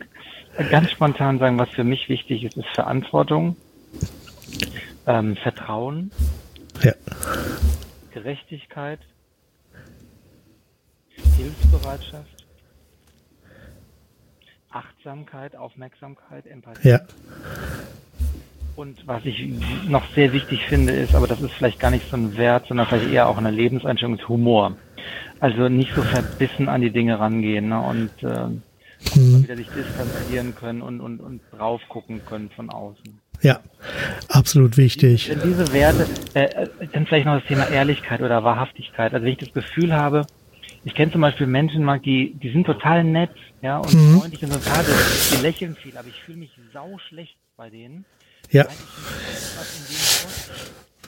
[0.69, 3.55] ganz spontan sagen, was für mich wichtig ist, ist Verantwortung,
[5.07, 6.11] ähm, Vertrauen,
[6.83, 6.93] ja.
[8.13, 8.99] Gerechtigkeit,
[11.37, 12.45] Hilfsbereitschaft,
[14.71, 16.89] Achtsamkeit, Aufmerksamkeit, Empathie.
[16.89, 17.01] Ja.
[18.75, 19.45] Und was ich
[19.87, 22.87] noch sehr wichtig finde, ist, aber das ist vielleicht gar nicht so ein Wert, sondern
[22.87, 24.77] vielleicht eher auch eine Lebenseinstellung, ist Humor.
[25.39, 27.81] Also nicht so verbissen an die Dinge rangehen ne?
[27.81, 28.47] und äh,
[29.19, 29.43] mhm.
[29.43, 33.19] wieder sich distanzieren können und, und, und drauf gucken können von außen.
[33.41, 33.59] Ja,
[34.29, 35.29] absolut wichtig.
[35.29, 39.13] Wenn diese Werte, äh, äh, dann vielleicht noch das Thema Ehrlichkeit oder Wahrhaftigkeit.
[39.13, 40.27] Also wenn ich das Gefühl habe,
[40.83, 44.19] ich kenne zum Beispiel Menschen, die, die sind total nett, ja, und mhm.
[44.19, 44.83] freundlich und total,
[45.31, 48.05] die lächeln viel, aber ich fühle mich sau schlecht bei denen.
[48.49, 48.65] Ja.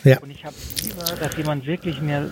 [0.03, 0.19] Ja.
[0.19, 2.29] Und ich habe lieber, dass jemand wirklich mir,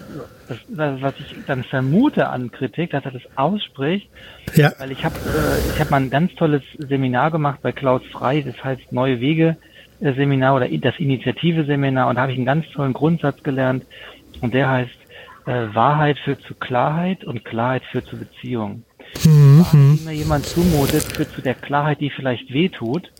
[0.48, 4.10] das, was ich dann vermute an Kritik, dass er das ausspricht.
[4.56, 4.74] Ja.
[4.78, 8.42] Weil ich habe äh, ich hab mal ein ganz tolles Seminar gemacht bei Klaus Frei,
[8.42, 9.56] das heißt Neue Wege
[10.02, 13.86] äh, Seminar oder das Initiative Seminar und da habe ich einen ganz tollen Grundsatz gelernt
[14.42, 14.92] und der heißt,
[15.46, 18.84] äh, Wahrheit führt zu Klarheit und Klarheit führt zu Beziehung.
[19.26, 19.60] Mhm.
[19.60, 23.12] Wahrheit, die mir jemand zumutet, führt zu der Klarheit, die vielleicht wehtut.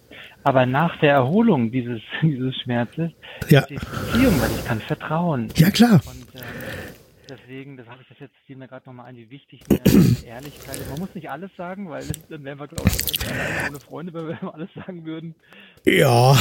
[0.44, 3.12] Aber nach der Erholung dieses, dieses Schmerzes
[3.50, 3.62] ja.
[3.62, 5.50] die Beziehung, weil ich kann vertrauen.
[5.56, 6.02] Ja, klar.
[6.06, 6.42] Und, ähm,
[7.30, 9.80] deswegen, das habe ich das jetzt fiel mir gerade nochmal ein, wie wichtig mir
[10.26, 10.90] Ehrlichkeit ist.
[10.90, 14.42] Man muss nicht alles sagen, weil dann wären wir, glaube ich, ohne Freunde, wenn wir
[14.54, 15.36] alles sagen würden.
[15.86, 16.38] Ja.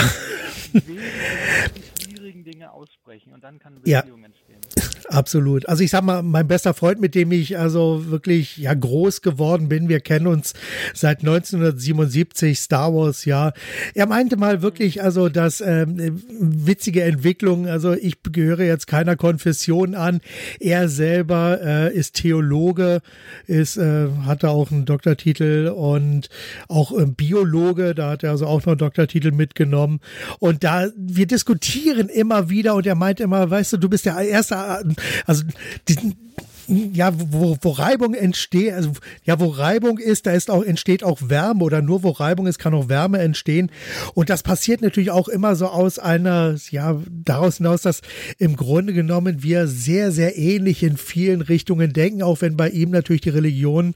[0.72, 4.26] Die schwierigen Dinge aussprechen und dann kann Beziehung ja.
[4.26, 4.49] entstehen.
[5.08, 5.68] Absolut.
[5.68, 9.68] Also ich sag mal, mein bester Freund, mit dem ich also wirklich ja groß geworden
[9.68, 10.54] bin, wir kennen uns
[10.94, 13.52] seit 1977, Star Wars, ja.
[13.94, 19.94] Er meinte mal wirklich, also das ähm, witzige Entwicklung, also ich gehöre jetzt keiner Konfession
[19.94, 20.20] an.
[20.58, 23.00] Er selber äh, ist Theologe,
[23.46, 26.28] ist, äh, hatte auch einen Doktortitel und
[26.68, 30.00] auch äh, Biologe, da hat er also auch noch einen Doktortitel mitgenommen.
[30.38, 34.16] Und da, wir diskutieren immer wieder und er meint immer, weißt du, du bist der
[34.18, 34.82] erste
[35.26, 35.44] also
[35.88, 36.16] die,
[36.70, 38.92] ja, wo, wo Reibung entsteht, also
[39.24, 42.58] ja, wo Reibung ist, da ist auch, entsteht auch Wärme oder nur wo Reibung ist,
[42.58, 43.70] kann auch Wärme entstehen.
[44.14, 48.02] Und das passiert natürlich auch immer so aus einer, ja, daraus hinaus, dass
[48.38, 52.90] im Grunde genommen wir sehr, sehr ähnlich in vielen Richtungen denken, auch wenn bei ihm
[52.90, 53.94] natürlich die Religion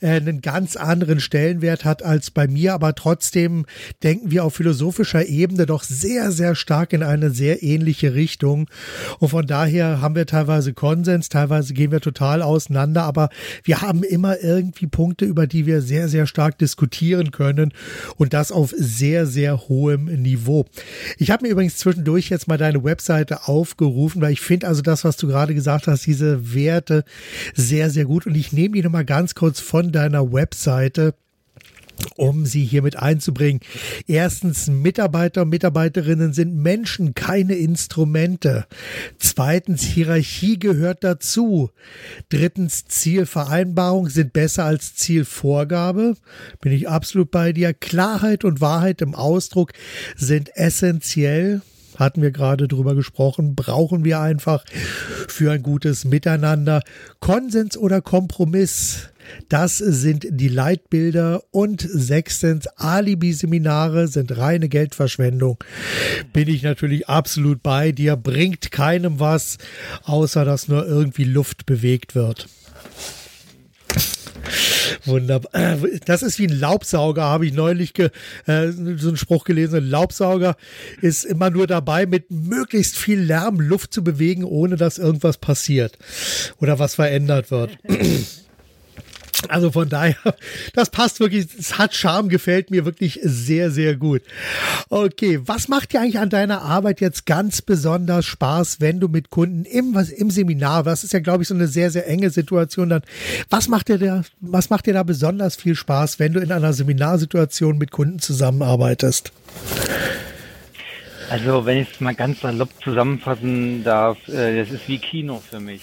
[0.00, 3.64] äh, einen ganz anderen Stellenwert hat als bei mir, aber trotzdem
[4.02, 8.68] denken wir auf philosophischer Ebene doch sehr, sehr stark in eine sehr ähnliche Richtung.
[9.20, 13.28] Und von daher haben wir teilweise Konsens, teilweise gehen wir total auseinander, aber
[13.64, 17.72] wir haben immer irgendwie Punkte, über die wir sehr, sehr stark diskutieren können
[18.16, 20.66] und das auf sehr, sehr hohem Niveau.
[21.18, 25.04] Ich habe mir übrigens zwischendurch jetzt mal deine Webseite aufgerufen, weil ich finde also das,
[25.04, 27.04] was du gerade gesagt hast, diese Werte
[27.54, 31.14] sehr, sehr gut und ich nehme die nochmal ganz kurz von deiner Webseite
[32.16, 33.60] um sie hier mit einzubringen.
[34.06, 38.66] Erstens, Mitarbeiter und Mitarbeiterinnen sind Menschen, keine Instrumente.
[39.18, 41.70] Zweitens, Hierarchie gehört dazu.
[42.28, 46.16] Drittens, Zielvereinbarung sind besser als Zielvorgabe.
[46.60, 47.74] Bin ich absolut bei dir.
[47.74, 49.72] Klarheit und Wahrheit im Ausdruck
[50.16, 51.62] sind essentiell
[51.98, 54.64] hatten wir gerade drüber gesprochen, brauchen wir einfach
[55.26, 56.82] für ein gutes Miteinander.
[57.18, 59.10] Konsens oder Kompromiss?
[59.48, 65.62] Das sind die Leitbilder und sechstens Alibi-Seminare sind reine Geldverschwendung.
[66.32, 69.58] Bin ich natürlich absolut bei dir, bringt keinem was,
[70.04, 72.48] außer dass nur irgendwie Luft bewegt wird.
[75.04, 75.78] Wunderbar.
[76.04, 78.10] Das ist wie ein Laubsauger, habe ich neulich ge,
[78.46, 79.76] äh, so einen Spruch gelesen.
[79.76, 80.56] Ein Laubsauger
[81.00, 85.98] ist immer nur dabei, mit möglichst viel Lärm Luft zu bewegen, ohne dass irgendwas passiert
[86.58, 87.78] oder was verändert wird.
[89.48, 90.16] Also von daher,
[90.74, 94.22] das passt wirklich, es hat Charme, gefällt mir wirklich sehr, sehr gut.
[94.88, 99.30] Okay, was macht dir eigentlich an deiner Arbeit jetzt ganz besonders Spaß, wenn du mit
[99.30, 102.88] Kunden im, im Seminar, das ist ja, glaube ich, so eine sehr, sehr enge Situation
[102.88, 103.02] dann.
[103.48, 106.72] Was macht dir da, was macht dir da besonders viel Spaß, wenn du in einer
[106.72, 109.32] Seminarsituation mit Kunden zusammenarbeitest?
[111.30, 115.60] Also, wenn ich es mal ganz salopp zusammenfassen darf, äh, das ist wie Kino für
[115.60, 115.82] mich.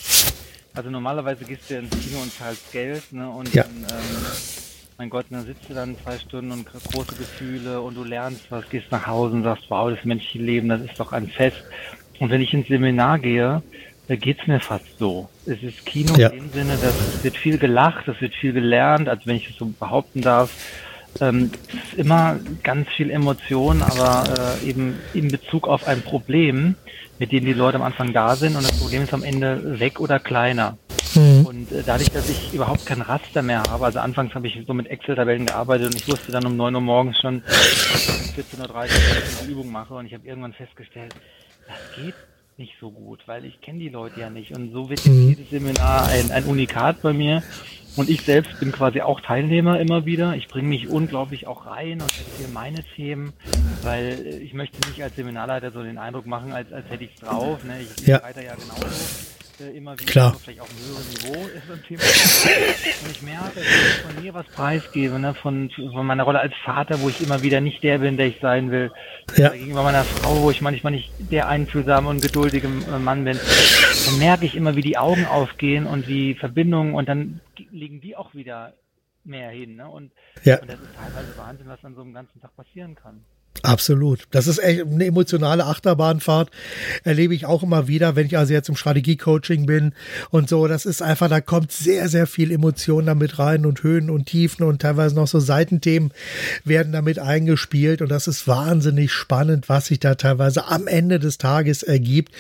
[0.76, 3.30] Also normalerweise gehst du ins Kino und zahlst Geld, ne?
[3.30, 3.64] Und ja.
[3.64, 4.16] dann, ähm,
[4.98, 8.70] mein Gott, dann sitzt du dann zwei Stunden und große Gefühle und du lernst was,
[8.70, 11.64] gehst nach Hause und sagst, wow, das menschliche Leben, das ist doch ein Fest.
[12.20, 13.64] Und wenn ich ins Seminar gehe,
[14.08, 15.30] da geht's mir fast so.
[15.46, 16.28] Es ist Kino ja.
[16.28, 19.50] in dem Sinne, dass es wird viel gelacht, es wird viel gelernt, als wenn ich
[19.50, 20.52] es so behaupten darf.
[21.22, 26.76] Ähm, es ist immer ganz viel Emotion, aber äh, eben in Bezug auf ein Problem
[27.20, 30.00] mit denen die Leute am Anfang da sind und das Problem ist am Ende weg
[30.00, 30.78] oder kleiner.
[31.16, 31.46] Mhm.
[31.46, 34.74] Und äh, dadurch, dass ich überhaupt kein Raster mehr habe, also anfangs habe ich so
[34.74, 38.70] mit Excel-Tabellen gearbeitet und ich wusste dann um 9 Uhr morgens schon, dass ich 14.30
[38.70, 41.16] Uhr eine Übung mache und ich habe irgendwann festgestellt,
[41.68, 42.16] das geht
[42.58, 45.30] nicht so gut, weil ich kenne die Leute ja nicht und so wird jetzt mhm.
[45.30, 47.44] jedes Seminar ein, ein Unikat bei mir
[47.96, 50.36] und ich selbst bin quasi auch Teilnehmer immer wieder.
[50.36, 53.34] Ich bringe mich unglaublich auch rein und erzähle meine Themen,
[53.84, 57.22] weil ich möchte nicht als Seminarleiter so den Eindruck machen, als, als hätte ich es
[57.22, 57.64] drauf.
[57.64, 57.82] Ne?
[57.82, 58.22] Ich ja.
[58.22, 60.36] weiter ja genauso äh, immer wieder, Klar.
[60.36, 62.02] vielleicht auf einem höheren Niveau ist ein Thema.
[62.02, 66.54] Und ich merke, wenn ich von mir was preisgebe, ne, von, von meiner Rolle als
[66.64, 68.92] Vater, wo ich immer wieder nicht der bin, der ich sein will,
[69.36, 69.50] ja.
[69.50, 73.40] gegenüber meiner Frau, wo ich manchmal nicht der einfühlsame und geduldige äh, Mann bin,
[74.06, 77.42] dann merke ich immer, wie die Augen aufgehen und die Verbindungen und dann
[77.72, 78.74] liegen die auch wieder
[79.24, 79.76] mehr hin.
[79.76, 79.88] Ne?
[79.90, 80.12] Und,
[80.44, 80.60] ja.
[80.60, 83.26] und das ist teilweise Wahnsinn, was an so einem ganzen Tag passieren kann.
[83.66, 84.28] Absolut.
[84.30, 86.52] Das ist echt eine emotionale Achterbahnfahrt.
[87.04, 89.94] Erlebe ich auch immer wieder, wenn ich also jetzt im Strategiecoaching bin
[90.30, 90.68] und so.
[90.68, 94.64] Das ist einfach, da kommt sehr, sehr viel Emotion damit rein und Höhen und Tiefen
[94.66, 96.12] und teilweise noch so Seitenthemen
[96.64, 98.04] werden damit eingespielt.
[98.04, 102.34] Und das ist wahnsinnig spannend, was sich da teilweise am Ende des Tages ergibt.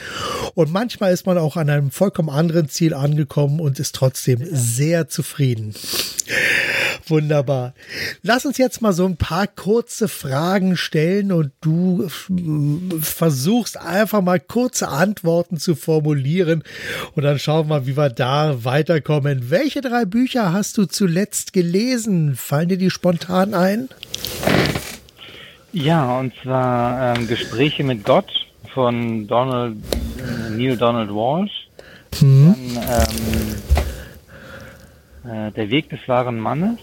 [0.53, 5.07] Und manchmal ist man auch an einem vollkommen anderen Ziel angekommen und ist trotzdem sehr
[5.07, 5.73] zufrieden.
[7.07, 7.73] Wunderbar.
[8.23, 12.07] Lass uns jetzt mal so ein paar kurze Fragen stellen und du
[13.01, 16.63] versuchst einfach mal kurze Antworten zu formulieren
[17.13, 19.49] und dann schauen wir mal, wie wir da weiterkommen.
[19.49, 22.35] Welche drei Bücher hast du zuletzt gelesen?
[22.35, 23.89] Fallen dir die spontan ein?
[25.73, 28.31] Ja, und zwar ähm, Gespräche mit Gott
[28.73, 29.75] von Donald,
[30.51, 31.51] Neil Donald Walsh.
[32.21, 32.55] Mhm.
[32.75, 33.84] Dann, ähm,
[35.27, 36.79] äh, Der Weg des wahren Mannes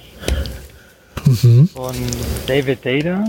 [1.24, 1.68] mhm.
[1.68, 1.94] von
[2.46, 3.24] David Dada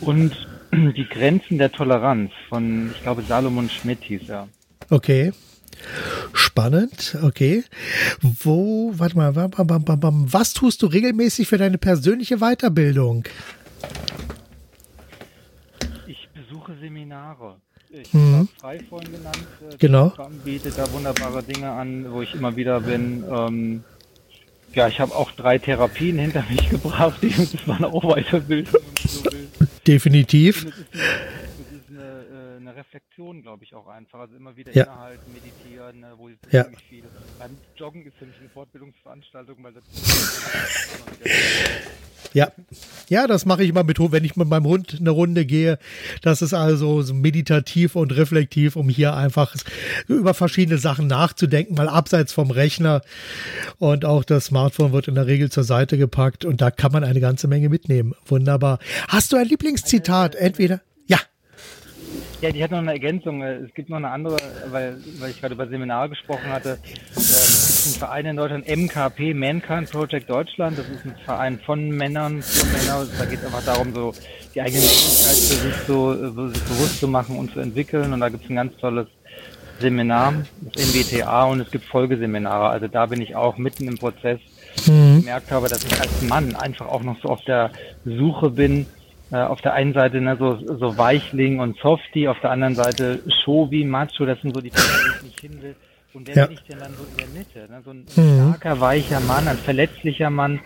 [0.00, 0.32] und
[0.96, 4.48] Die Grenzen der Toleranz von, ich glaube, Salomon Schmidt hieß er.
[4.88, 5.32] Okay.
[6.32, 7.64] Spannend, okay.
[8.20, 13.24] Wo, warte mal, was tust du regelmäßig für deine persönliche Weiterbildung?
[16.06, 17.56] Ich besuche Seminare.
[17.92, 18.34] Ich mhm.
[18.34, 19.46] habe frei vorhin genannt.
[19.68, 20.12] Äh, genau.
[20.44, 23.24] bietet da wunderbare Dinge an, wo ich immer wieder bin.
[23.28, 23.84] Ähm,
[24.72, 27.20] ja, ich habe auch drei Therapien hinter mich gebracht.
[27.22, 29.48] Das war eine Weiterbildung, wenn man so will.
[29.86, 30.64] Definitiv.
[30.64, 31.08] Das ist, eine,
[31.58, 34.20] das ist eine, äh, eine Reflexion, glaube ich, auch einfach.
[34.20, 34.84] Also immer wieder ja.
[34.84, 36.64] innehalten, meditieren, ne, wo ich ja.
[36.88, 37.04] viel.
[37.38, 39.84] Beim Joggen ist mich eine Fortbildungsveranstaltung, weil das
[42.32, 42.52] Ja,
[43.08, 45.78] ja, das mache ich immer mit, wenn ich mit meinem Hund eine Runde gehe.
[46.22, 49.54] Das ist also so meditativ und reflektiv, um hier einfach
[50.06, 53.02] über verschiedene Sachen nachzudenken, mal abseits vom Rechner.
[53.78, 57.04] Und auch das Smartphone wird in der Regel zur Seite gepackt und da kann man
[57.04, 58.14] eine ganze Menge mitnehmen.
[58.26, 58.78] Wunderbar.
[59.08, 60.36] Hast du ein Lieblingszitat?
[60.36, 60.80] Entweder
[62.40, 63.42] ja, die hat noch eine Ergänzung.
[63.42, 64.36] Es gibt noch eine andere,
[64.70, 66.78] weil, weil ich gerade über Seminar gesprochen hatte.
[66.84, 70.78] Ähm, es gibt einen Verein in Deutschland, MKP, Mankind Project Deutschland.
[70.78, 73.06] Das ist ein Verein von Männern für Männer.
[73.18, 74.14] Da geht es einfach darum, so
[74.54, 78.12] die eigene Männlichkeit für sich so äh, sich bewusst zu machen und zu entwickeln.
[78.12, 79.06] Und da gibt es ein ganz tolles
[79.80, 82.68] Seminar, das MBTA, und es gibt Folgeseminare.
[82.68, 84.38] Also da bin ich auch mitten im Prozess.
[84.86, 85.16] Mhm.
[85.18, 87.70] Ich gemerkt habe, dass ich als Mann einfach auch noch so auf der
[88.04, 88.99] Suche bin, äh,
[89.38, 93.84] auf der einen Seite ne, so, so Weichling und Softie, auf der anderen Seite Shovi,
[93.84, 95.76] Macho, das sind so die Dinge, die ich nicht hin will.
[96.12, 96.46] Und wer Ja.
[96.46, 97.72] bin ich denn dann so in der Mitte?
[97.72, 97.82] Ne?
[97.84, 98.50] So ein Mhm.
[98.50, 100.58] starker, weicher Mann, ein verletzlicher Mann.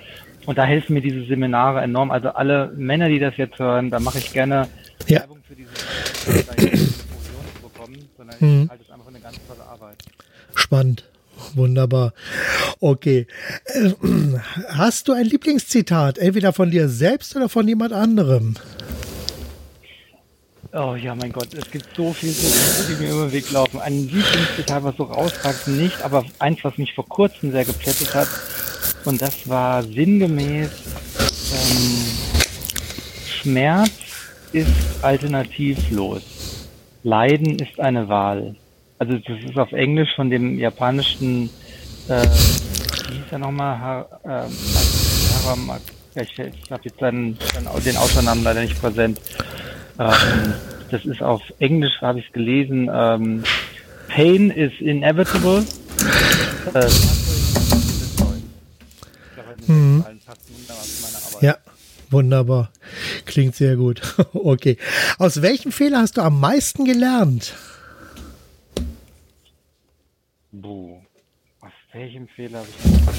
[0.47, 2.11] Und da helfen mir diese Seminare enorm.
[2.11, 4.69] Also alle Männer, die das jetzt hören, da mache ich gerne
[5.07, 5.21] Ja.
[5.21, 8.63] Werbung für diese Seminare, jetzt keine Provision zu bekommen, sondern Mhm.
[8.65, 9.97] ich halte es einfach eine ganz tolle Arbeit.
[10.55, 11.05] Spannend.
[11.55, 12.13] Wunderbar.
[12.81, 13.27] Okay.
[13.67, 13.93] Äh,
[14.69, 18.57] Hast du ein Lieblingszitat, entweder von dir selbst oder von jemand anderem?
[20.73, 23.51] Oh ja, mein Gott, es gibt so viel, so viel, die mir über den Weg
[23.53, 23.81] laufen.
[23.81, 28.29] Ein Lieblingszitat, was so rausragt, nicht, aber eins, was mich vor kurzem sehr geplättet hat.
[29.05, 30.71] Und das war sinngemäß,
[31.53, 32.05] ähm,
[33.25, 33.93] Schmerz
[34.53, 36.23] ist alternativlos.
[37.05, 38.57] Leiden ist eine Wahl.
[39.05, 41.51] Also das ist auf Englisch von dem japanischen,
[42.09, 43.79] äh, wie hieß er nochmal?
[43.79, 44.07] Ha,
[45.45, 45.83] Haramak,
[46.15, 47.37] ja, ich, ich habe jetzt seinen,
[47.85, 49.21] den Autornamen leider nicht präsent.
[49.99, 50.55] Ähm,
[50.91, 52.91] das ist auf Englisch, habe ich es gelesen.
[52.91, 53.45] Ähm,
[54.09, 55.65] Pain is inevitable.
[56.73, 56.89] Äh,
[59.67, 60.05] Mhm.
[61.41, 61.57] Ja,
[62.11, 62.71] wunderbar.
[63.25, 64.03] Klingt sehr gut.
[64.35, 64.77] Okay.
[65.19, 67.55] Aus welchem Fehler hast du am meisten gelernt?
[70.61, 71.01] Buh.
[71.61, 73.15] Aus welchem Fehler habe ich gemacht?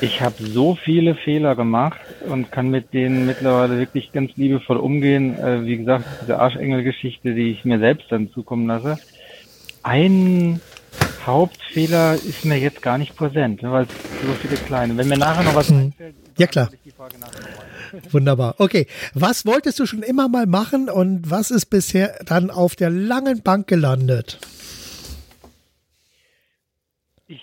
[0.00, 5.38] Ich habe so viele Fehler gemacht und kann mit denen mittlerweile wirklich ganz liebevoll umgehen.
[5.38, 8.98] Äh, wie gesagt, diese Arschengel-Geschichte, die ich mir selbst dann zukommen lasse.
[9.82, 10.60] Ein
[11.24, 13.90] Hauptfehler ist mir jetzt gar nicht präsent, ne, weil es
[14.26, 14.96] so viele kleine.
[14.96, 16.32] Wenn mir nachher noch was einfällt, Mhm.
[16.38, 16.70] Ja, klar.
[16.72, 17.67] ich die Frage nachher.
[18.10, 18.54] Wunderbar.
[18.58, 18.86] Okay.
[19.14, 23.42] Was wolltest du schon immer mal machen und was ist bisher dann auf der langen
[23.42, 24.38] Bank gelandet?
[27.26, 27.40] Ich,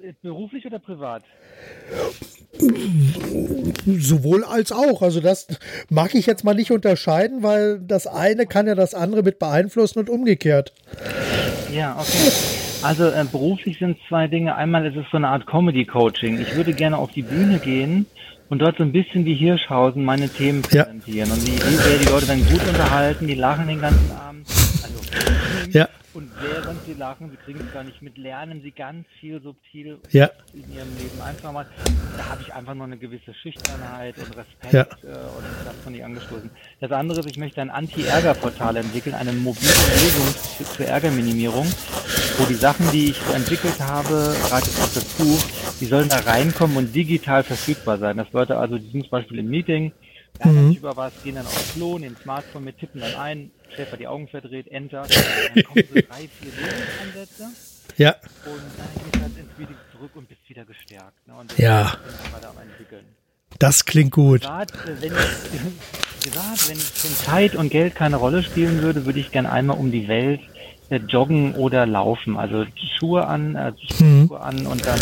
[0.00, 1.24] äh, beruflich oder privat?
[3.86, 5.02] Sowohl als auch.
[5.02, 5.46] Also das
[5.90, 9.98] mag ich jetzt mal nicht unterscheiden, weil das eine kann ja das andere mit beeinflussen
[10.00, 10.72] und umgekehrt.
[11.72, 12.32] Ja, okay.
[12.82, 14.54] Also äh, beruflich sind zwei Dinge.
[14.54, 16.40] Einmal ist es so eine Art Comedy-Coaching.
[16.40, 18.06] Ich würde gerne auf die Bühne gehen
[18.48, 20.84] und dort so ein bisschen wie Hirschhausen meine Themen Ja.
[20.84, 21.30] präsentieren.
[21.30, 24.46] Und die Idee wäre, die Leute werden gut unterhalten, die lachen den ganzen Abend.
[24.82, 24.98] Also,
[25.70, 25.88] Ja.
[26.14, 29.98] Und während sie lachen, sie kriegen es gar nicht mit, lernen sie ganz viel subtil
[30.10, 30.30] Ja.
[30.54, 31.66] in ihrem Leben einfach mal.
[32.16, 34.80] Da habe ich einfach noch eine gewisse Schüchternheit und Respekt Ja.
[34.82, 35.16] äh,
[35.88, 36.50] von die angestoßen.
[36.80, 40.26] Das andere ist, ich möchte ein Anti-Ärger-Portal entwickeln, eine mobile Lösung
[40.76, 41.66] für Ärgerminimierung,
[42.36, 45.42] wo die Sachen, die ich entwickelt habe, gerade jetzt auch das Buch,
[45.80, 48.18] die sollen da reinkommen und digital verfügbar sein.
[48.18, 49.92] Das Leute also, die sind zum Beispiel im Meeting,
[50.38, 53.98] ärgern sich über was, gehen dann aufs Klo, nehmen Smartphone mit, tippen dann ein, hat
[53.98, 57.44] die Augen verdreht, Enter, dann kommen so drei, vier Lösungsansätze
[57.96, 58.14] Ja.
[58.44, 61.26] und dann gehst du halt ins Meeting zurück und bist wieder gestärkt.
[61.26, 61.34] Ne?
[61.34, 61.96] Und Ja.
[62.30, 63.06] gerade am entwickeln.
[63.58, 64.44] Das klingt gut.
[64.44, 64.66] Äh,
[65.00, 69.50] wenn ich, privat, wenn, wenn Zeit und Geld keine Rolle spielen würde, würde ich gerne
[69.50, 70.40] einmal um die Welt
[70.90, 72.36] äh, joggen oder laufen.
[72.36, 72.64] Also
[72.98, 73.72] Schuhe an, äh,
[74.26, 75.00] Schuhe an und dann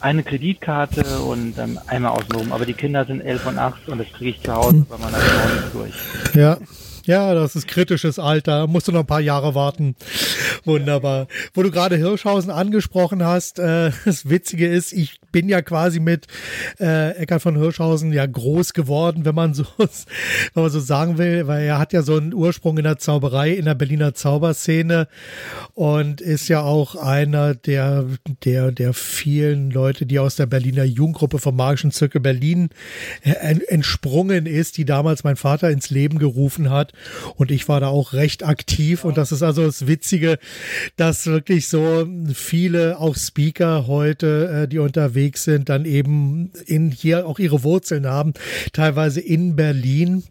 [0.00, 2.52] eine Kreditkarte und dann einmal außenrum.
[2.52, 5.18] Aber die Kinder sind elf und acht und das kriege ich zu Hause bei meiner
[5.18, 6.34] Frau nicht durch.
[6.34, 6.58] Ja.
[7.06, 8.66] Ja, das ist kritisches Alter.
[8.66, 9.94] Musst du noch ein paar Jahre warten.
[10.64, 11.26] Wunderbar.
[11.52, 16.26] Wo du gerade Hirschhausen angesprochen hast, äh, das Witzige ist, ich bin ja quasi mit
[16.80, 21.46] äh, Eckhard von Hirschhausen ja groß geworden, wenn man so, wenn man so sagen will,
[21.46, 25.06] weil er hat ja so einen Ursprung in der Zauberei, in der Berliner Zauberszene
[25.74, 28.06] und ist ja auch einer der,
[28.44, 32.70] der, der vielen Leute, die aus der Berliner Jugendgruppe vom Magischen Zirkel Berlin
[33.22, 33.32] äh,
[33.68, 36.93] entsprungen ist, die damals mein Vater ins Leben gerufen hat.
[37.36, 39.04] Und ich war da auch recht aktiv.
[39.04, 40.38] Und das ist also das Witzige,
[40.96, 47.26] dass wirklich so viele auch Speaker heute, äh, die unterwegs sind, dann eben in hier
[47.26, 48.34] auch ihre Wurzeln haben,
[48.72, 50.24] teilweise in Berlin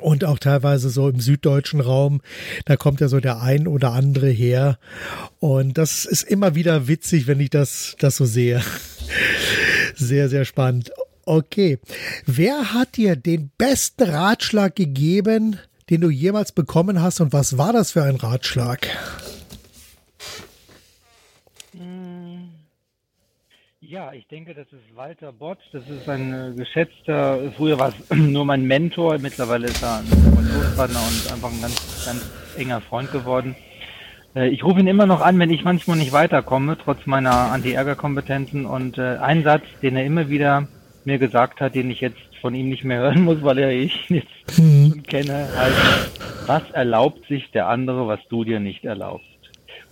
[0.00, 2.20] und auch teilweise so im süddeutschen Raum.
[2.64, 4.78] Da kommt ja so der ein oder andere her.
[5.38, 8.62] Und das ist immer wieder witzig, wenn ich das, das so sehe.
[9.96, 10.90] Sehr, sehr spannend.
[11.26, 11.78] Okay.
[12.26, 15.58] Wer hat dir den besten Ratschlag gegeben,
[15.90, 18.88] den du jemals bekommen hast und was war das für ein Ratschlag?
[23.94, 25.58] Ja, ich denke, das ist Walter Bott.
[25.72, 30.06] Das ist ein äh, geschätzter, früher war es nur mein Mentor, mittlerweile ist er ein
[30.06, 33.54] Promotionspartner und einfach ein ganz, ganz enger Freund geworden.
[34.34, 38.66] Äh, ich rufe ihn immer noch an, wenn ich manchmal nicht weiterkomme, trotz meiner Anti-Ärger-Kompetenzen.
[38.66, 40.66] Und äh, ein Satz, den er immer wieder
[41.06, 44.08] mir gesagt hat, den ich jetzt von ihm nicht mehr hören muss, weil er ich
[44.10, 46.10] jetzt schon kenne, heißt,
[46.46, 49.26] was erlaubt sich der andere, was du dir nicht erlaubst?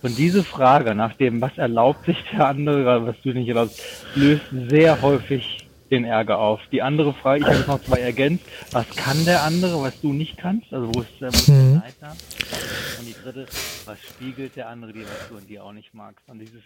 [0.01, 3.81] Und diese Frage nach dem, was erlaubt sich der andere, was du nicht erlaubst,
[4.15, 6.59] löst sehr häufig den Ärger auf.
[6.71, 8.43] Die andere Frage, ich habe jetzt noch zwei ergänzt.
[8.71, 10.73] Was kann der andere, was du nicht kannst?
[10.73, 11.81] Also wo ist, wo ist mhm.
[11.81, 12.11] der da?
[12.99, 13.45] Und die dritte,
[13.85, 16.27] was spiegelt der andere dir, was du in dir auch nicht magst?
[16.27, 16.61] Und dieses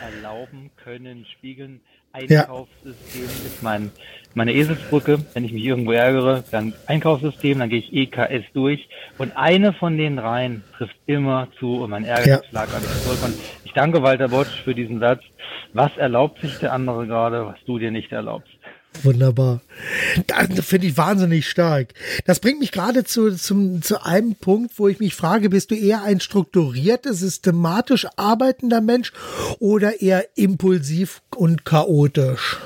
[0.00, 1.80] erlauben können, spiegeln,
[2.12, 3.46] Einkaufssystem ja.
[3.46, 3.90] ist mein,
[4.34, 5.18] meine Eselsbrücke.
[5.32, 8.88] Wenn ich mich irgendwo ärgere, dann Einkaufssystem, dann gehe ich EKS durch.
[9.18, 12.44] Und eine von den dreien trifft immer zu und mein Ärger ja.
[12.48, 13.18] schlag an zurück.
[13.24, 13.34] Und
[13.64, 15.22] ich danke Walter Botsch für diesen Satz.
[15.72, 18.50] Was erlaubt sich der andere gerade, was du dir nicht erlaubst?
[19.02, 19.60] Wunderbar.
[20.26, 21.94] Das finde ich wahnsinnig stark.
[22.26, 25.74] Das bringt mich gerade zu, zum, zu einem Punkt, wo ich mich frage, bist du
[25.74, 29.12] eher ein strukturierter, systematisch arbeitender Mensch
[29.58, 32.58] oder eher impulsiv und chaotisch?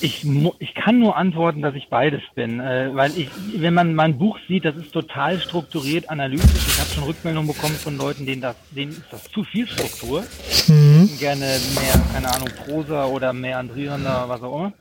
[0.00, 0.26] Ich,
[0.58, 4.38] ich kann nur antworten, dass ich beides bin, äh, weil ich, wenn man mein Buch
[4.48, 6.66] sieht, das ist total strukturiert, analytisch.
[6.66, 10.24] Ich habe schon Rückmeldungen bekommen von Leuten, denen das, denen ist das zu viel Struktur.
[10.68, 11.10] Mhm.
[11.18, 14.72] Gerne mehr, keine Ahnung, Prosa oder mehr andrierender, was auch immer.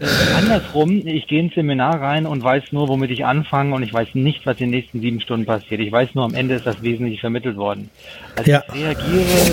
[0.00, 3.94] Äh, andersrum, ich gehe ins Seminar rein und weiß nur, womit ich anfange und ich
[3.94, 5.80] weiß nicht, was in den nächsten sieben Stunden passiert.
[5.80, 7.90] Ich weiß nur, am Ende ist das Wesentliche vermittelt worden.
[8.36, 8.64] Also ja.
[8.66, 9.52] ich reagiere,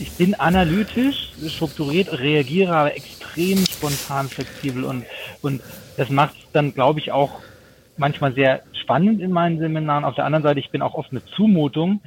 [0.00, 5.04] ich bin analytisch, strukturiert, reagiere aber extrem spontan, flexibel und,
[5.42, 5.62] und
[5.96, 7.40] das macht es dann, glaube ich, auch
[7.96, 10.04] manchmal sehr spannend in meinen Seminaren.
[10.04, 12.00] Auf der anderen Seite, ich bin auch oft eine Zumutung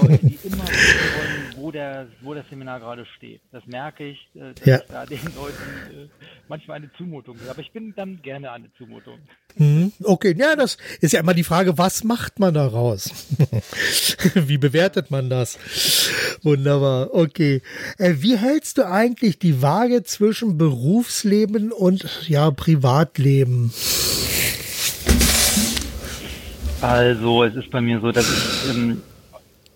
[0.00, 3.40] Leute, die immer wollen, wo, der, wo das Seminar gerade steht.
[3.52, 4.76] Das merke ich, äh, dass ja.
[4.76, 6.08] ich da den Leuten äh,
[6.48, 7.48] manchmal eine Zumutung bin.
[7.48, 9.18] Aber ich bin dann gerne eine Zumutung.
[9.56, 9.92] Mhm.
[10.02, 13.10] Okay, ja, das ist ja immer die Frage, was macht man daraus?
[14.34, 15.58] wie bewertet man das?
[16.42, 17.62] Wunderbar, okay.
[17.98, 23.72] Äh, wie hältst du eigentlich die Waage zwischen Berufsleben und ja, Privatleben?
[26.80, 29.00] Also, es ist bei mir so, dass ich ähm,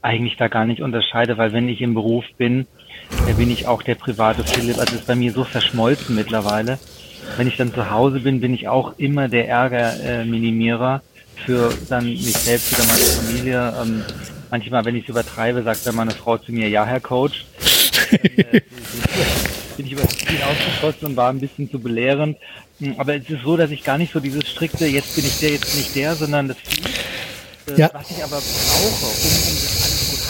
[0.03, 2.67] eigentlich da gar nicht unterscheide, weil wenn ich im Beruf bin,
[3.27, 4.79] da bin ich auch der private Philipp.
[4.79, 6.79] Also, es ist bei mir so verschmolzen mittlerweile
[7.37, 12.05] wenn ich dann zu Hause bin, bin ich auch immer der Ärgerminimierer äh, für dann
[12.05, 13.75] mich selbst oder meine Familie.
[13.81, 14.05] Ähm,
[14.51, 17.45] manchmal, wenn ich es übertreibe, sagt dann meine Frau zu mir, ja, Herr Coach.
[18.11, 18.61] Äh,
[19.77, 22.37] bin ich über das Ziel ausgeschossen und war ein bisschen zu belehrend.
[22.97, 25.51] Aber es ist so, dass ich gar nicht so dieses strikte, jetzt bin ich der,
[25.51, 26.57] jetzt nicht der, sondern das
[27.69, 27.91] äh, ja.
[27.93, 29.68] was ich aber brauche, um, um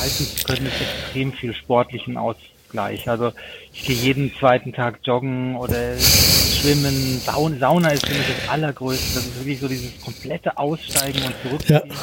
[0.01, 3.09] halten zu können, ist extrem viel sportlichen Ausgleich.
[3.09, 3.32] Also
[3.72, 9.14] ich gehe jeden zweiten Tag joggen oder Schwimmen, Sauna, Sauna ist für mich das Allergrößte.
[9.14, 11.82] Das ist wirklich so dieses komplette Aussteigen und Zurückziehen.
[11.88, 11.94] Ja.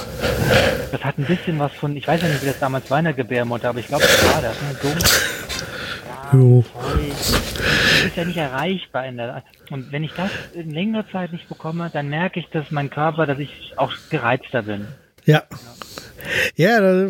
[0.92, 3.06] Das hat ein bisschen was von, ich weiß ja nicht, wie das damals war in
[3.06, 4.56] der Gebärmutter, aber ich glaube, das war das.
[4.62, 4.78] Ne?
[4.82, 4.98] Dumm.
[6.34, 6.64] Ja,
[7.12, 9.06] das ist ja nicht erreichbar.
[9.06, 12.72] In der, und wenn ich das in längerer Zeit nicht bekomme, dann merke ich, dass
[12.72, 14.88] mein Körper, dass ich auch gereizter bin.
[15.26, 15.44] Ja.
[15.44, 15.48] Ja,
[16.80, 17.10] da,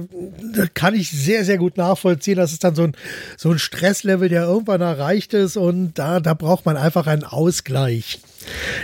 [0.54, 2.38] da, kann ich sehr, sehr gut nachvollziehen.
[2.38, 2.96] Das ist dann so ein,
[3.38, 8.20] so ein Stresslevel, der irgendwann erreicht ist und da, da braucht man einfach einen Ausgleich.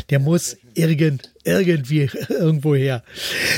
[0.10, 3.04] Der muss irgend, irgendwie irgendwo her.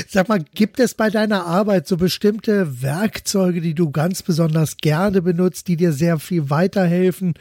[0.08, 5.22] Sag mal, gibt es bei deiner Arbeit so bestimmte Werkzeuge, die du ganz besonders gerne
[5.22, 7.34] benutzt, die dir sehr viel weiterhelfen?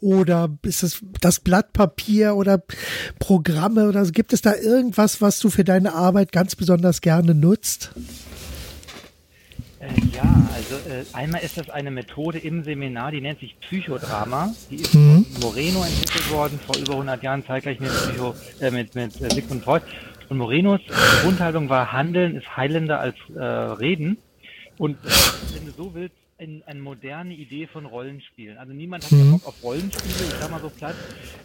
[0.00, 2.62] Oder ist es das Blatt Papier oder
[3.18, 7.90] Programme oder gibt es da irgendwas, was du für deine Arbeit ganz besonders gerne nutzt?
[9.86, 14.54] Äh, ja, also äh, einmal ist das eine Methode im Seminar, die nennt sich Psychodrama.
[14.70, 15.24] Die ist mhm.
[15.24, 19.30] von Moreno entwickelt worden, vor über 100 Jahren, zeitgleich mit, Psycho, äh, mit, mit äh,
[19.30, 19.82] Sigmund Freud.
[20.28, 20.80] Und Morenos
[21.22, 24.18] Grundhaltung war, Handeln ist heilender als äh, Reden.
[24.76, 24.98] Und
[25.54, 28.58] wenn du so willst, in, eine moderne Idee von Rollenspielen.
[28.58, 29.32] Also niemand hat mhm.
[29.32, 30.94] Bock auf Rollenspiele, ich sag mal so platt,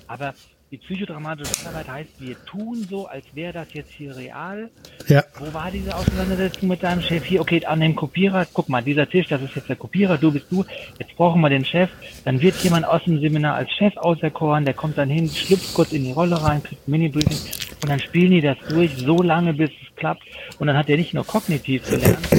[0.07, 0.33] aber
[0.71, 4.69] die psychodramatische Arbeit heißt, wir tun so, als wäre das jetzt hier real.
[5.09, 5.21] Ja.
[5.37, 7.25] Wo war diese Auseinandersetzung mit deinem Chef?
[7.25, 10.31] Hier, okay, an dem Kopierer, guck mal, dieser Tisch, das ist jetzt der Kopierer, du
[10.31, 10.63] bist du,
[10.97, 11.89] jetzt brauchen wir den Chef.
[12.23, 15.91] Dann wird jemand aus dem Seminar als Chef auserkoren, der kommt dann hin, schlüpft kurz
[15.91, 17.37] in die Rolle rein, kriegt ein Mini-Briefing
[17.81, 20.23] und dann spielen die das durch, so lange, bis es klappt.
[20.57, 22.31] Und dann hat er nicht nur kognitiv gelernt,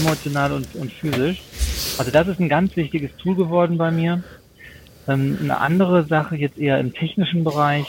[0.00, 1.40] emotional und, und physisch.
[1.96, 4.22] Also das ist ein ganz wichtiges Tool geworden bei mir.
[5.08, 7.86] Ähm, eine andere Sache jetzt eher im technischen Bereich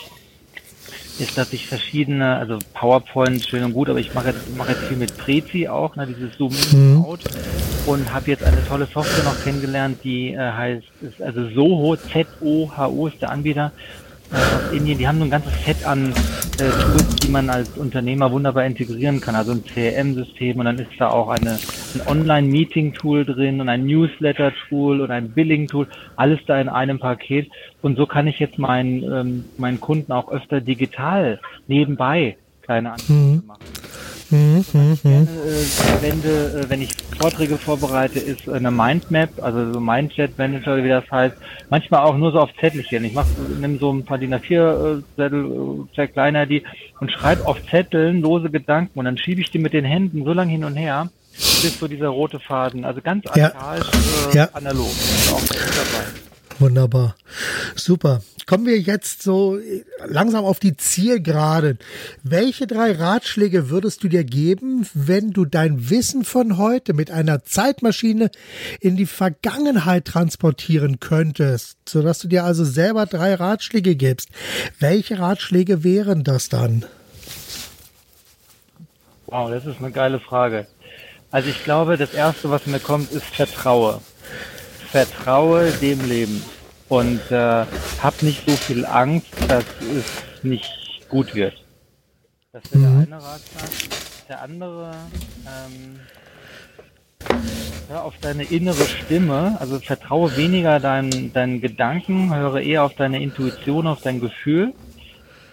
[1.19, 4.83] ist, dass ich verschiedene, also PowerPoint schön und gut, aber ich mache jetzt, mache jetzt
[4.83, 7.05] viel mit Prezi auch, ne, dieses Zoom in mhm.
[7.05, 7.19] Out
[7.85, 13.07] und habe jetzt eine tolle Software noch kennengelernt, die äh, heißt, ist also Soho, Z-O-H-O
[13.07, 13.71] ist der Anbieter
[14.31, 16.13] aus Indien, die haben so ein ganzes Set an
[16.59, 19.35] äh, Tools, die man als Unternehmer wunderbar integrieren kann.
[19.35, 21.59] Also ein CRM-System und dann ist da auch eine,
[21.95, 27.49] ein Online-Meeting-Tool drin und ein Newsletter-Tool und ein Billing-Tool, alles da in einem Paket.
[27.81, 33.13] Und so kann ich jetzt meinen, ähm, meinen Kunden auch öfter digital nebenbei kleine Angebote
[33.13, 33.43] mhm.
[33.47, 33.63] machen.
[34.31, 39.73] Mhm, was ich gerne äh, verwende, äh, wenn ich Vorträge vorbereite, ist eine Mindmap, also
[39.73, 41.35] so Mindchat Manager, wie das heißt.
[41.71, 43.03] Manchmal auch nur so auf Zettelchen.
[43.05, 43.27] Ich mache,
[43.59, 46.61] nehme so ein paar DIN A4 Zettel, äh, sehr kleiner die
[46.99, 50.33] und schreibe auf Zetteln lose Gedanken und dann schiebe ich die mit den Händen so
[50.33, 51.09] lange hin und her,
[51.39, 52.85] bis so dieser rote Faden.
[52.85, 53.87] Also ganz archaisch,
[54.25, 54.31] ja.
[54.31, 54.49] äh, ja.
[54.53, 54.89] analog.
[54.89, 56.05] Ist auch dabei.
[56.59, 57.15] Wunderbar.
[57.75, 58.21] Super.
[58.45, 59.59] Kommen wir jetzt so
[60.05, 61.77] langsam auf die Zielgeraden.
[62.23, 67.43] Welche drei Ratschläge würdest du dir geben, wenn du dein Wissen von heute mit einer
[67.43, 68.31] Zeitmaschine
[68.81, 74.29] in die Vergangenheit transportieren könntest, sodass du dir also selber drei Ratschläge gibst?
[74.79, 76.85] Welche Ratschläge wären das dann?
[79.27, 80.67] Wow, das ist eine geile Frage.
[81.31, 84.01] Also ich glaube, das Erste, was mir kommt, ist Vertraue
[84.91, 86.43] vertraue dem Leben
[86.87, 87.65] und äh,
[88.01, 91.53] hab nicht so viel Angst, dass es nicht gut wird.
[92.51, 93.05] Das wäre mhm.
[93.05, 93.69] der eine Ratschlag.
[94.27, 94.95] Der andere,
[95.45, 95.99] ähm,
[97.89, 103.21] hör auf deine innere Stimme, also vertraue weniger deinen, deinen Gedanken, höre eher auf deine
[103.21, 104.73] Intuition, auf dein Gefühl,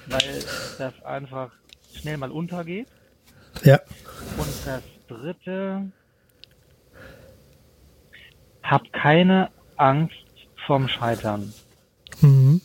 [0.07, 0.45] weil
[0.79, 1.51] das einfach
[1.99, 2.89] schnell mal untergeht.
[3.63, 3.81] Ja.
[4.37, 5.91] Und das dritte,
[8.63, 10.15] hab keine Angst
[10.67, 11.53] vom Scheitern.
[12.21, 12.61] Mhm.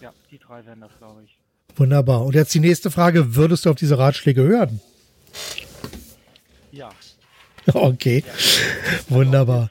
[0.00, 1.38] Ja, die drei wären das, glaube ich.
[1.76, 2.24] Wunderbar.
[2.24, 3.36] Und jetzt die nächste Frage.
[3.36, 4.80] Würdest du auf diese Ratschläge hören?
[6.72, 6.90] Ja.
[7.74, 8.24] Okay.
[8.26, 9.14] Ja.
[9.14, 9.68] Wunderbar.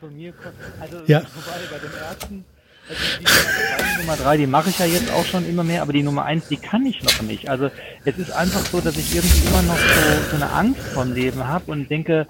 [0.80, 1.22] Also, ja.
[1.36, 2.46] wobei bei dem ersten,
[2.90, 6.26] die Nummer drei, die mache ich ja jetzt auch schon immer mehr, aber die Nummer
[6.26, 7.50] eins, die kann ich noch nicht.
[7.50, 7.70] Also
[8.06, 11.46] es ist einfach so, dass ich irgendwie immer noch so, so eine Angst vom Leben
[11.46, 12.28] habe und denke,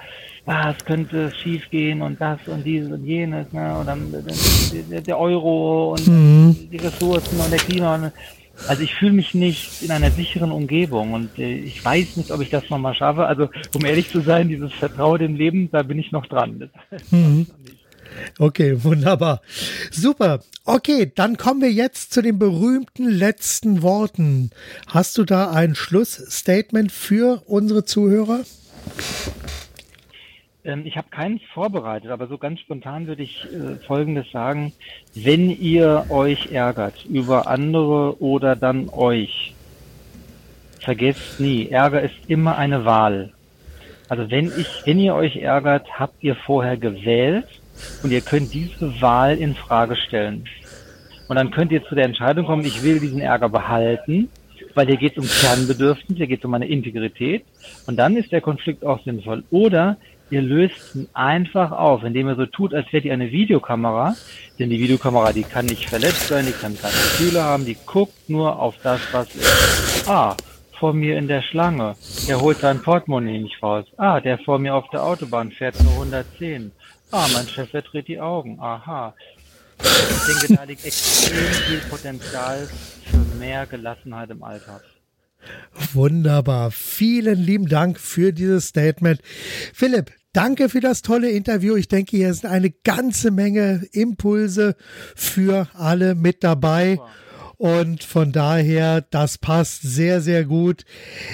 [0.47, 3.77] ah, es könnte schief gehen und das und dieses und jenes, ne?
[3.77, 4.13] Und dann
[4.89, 6.69] der, der Euro und mhm.
[6.71, 8.11] die Ressourcen und der Klima.
[8.67, 12.41] Also ich fühle mich nicht in einer sicheren Umgebung und äh, ich weiß nicht, ob
[12.41, 13.27] ich das nochmal schaffe.
[13.27, 16.71] Also um ehrlich zu sein, dieses Vertrauen dem Leben, da bin ich noch dran.
[17.11, 17.45] Mhm.
[18.39, 19.41] Okay, wunderbar.
[19.91, 20.41] Super.
[20.65, 24.51] Okay, dann kommen wir jetzt zu den berühmten letzten Worten.
[24.87, 28.41] Hast du da ein Schlussstatement für unsere Zuhörer?
[30.67, 34.73] Ähm, ich habe keins vorbereitet, aber so ganz spontan würde ich äh, Folgendes sagen.
[35.15, 39.53] Wenn ihr euch ärgert über andere oder dann euch,
[40.81, 43.31] vergesst nie, Ärger ist immer eine Wahl.
[44.09, 47.47] Also wenn ich, wenn ihr euch ärgert, habt ihr vorher gewählt
[48.03, 50.45] und ihr könnt diese Wahl in Frage stellen.
[51.27, 54.29] Und dann könnt ihr zu der Entscheidung kommen, ich will diesen Ärger behalten,
[54.75, 57.43] weil hier geht es um Kernbedürfnisse, hier geht es um meine Integrität.
[57.85, 59.43] Und dann ist der Konflikt auch sinnvoll.
[59.49, 59.97] Oder
[60.29, 64.15] ihr löst ihn einfach auf, indem ihr so tut, als wärt ihr eine Videokamera.
[64.59, 68.29] Denn die Videokamera, die kann nicht verletzt sein, die kann keine Gefühle haben, die guckt
[68.29, 70.07] nur auf das, was ist.
[70.07, 70.35] Ah,
[70.79, 71.95] vor mir in der Schlange.
[72.27, 73.85] Der holt sein Portemonnaie nicht raus.
[73.97, 76.71] Ah, der vor mir auf der Autobahn fährt nur 110.
[77.11, 78.59] Ah, mein Chef verdreht die Augen.
[78.59, 79.15] Aha.
[79.79, 82.67] Ich denke, da liegt extrem viel Potenzial
[83.05, 84.83] für mehr Gelassenheit im Alltag.
[85.93, 86.71] Wunderbar.
[86.71, 89.21] Vielen lieben Dank für dieses Statement.
[89.73, 91.75] Philipp, danke für das tolle Interview.
[91.75, 94.75] Ich denke, hier sind eine ganze Menge Impulse
[95.15, 96.95] für alle mit dabei.
[96.95, 97.09] Super.
[97.57, 100.85] Und von daher, das passt sehr, sehr gut.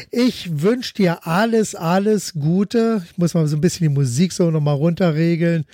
[0.09, 3.03] Ich wünsche dir alles, alles Gute.
[3.11, 5.65] Ich muss mal so ein bisschen die Musik so nochmal runterregeln.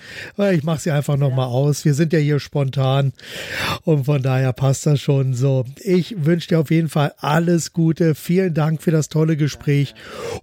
[0.52, 1.54] Ich mache sie einfach nochmal ja.
[1.54, 1.86] aus.
[1.86, 3.14] Wir sind ja hier spontan.
[3.84, 5.66] Und von daher passt das schon so.
[5.82, 8.16] Ich wünsche dir auf jeden Fall alles Gute.
[8.16, 9.93] Vielen Dank für das tolle Gespräch.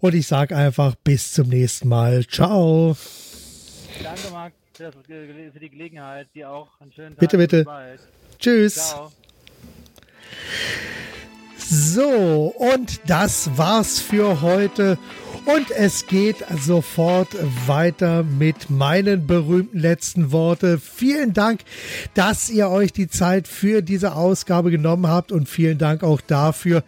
[0.00, 2.24] Und ich sage einfach bis zum nächsten Mal.
[2.26, 2.96] Ciao.
[4.04, 6.28] Danke, Marc, für die Gelegenheit.
[6.32, 7.18] Dir auch einen schönen Tag.
[7.18, 7.66] Bitte, bitte.
[8.38, 8.74] Tschüss.
[8.74, 9.10] Ciao.
[11.68, 14.98] So, und das war's für heute.
[15.46, 17.28] Und es geht sofort
[17.68, 20.80] weiter mit meinen berühmten letzten Worte.
[20.80, 21.60] Vielen Dank,
[22.14, 26.82] dass ihr euch die Zeit für diese Ausgabe genommen habt und vielen Dank auch dafür,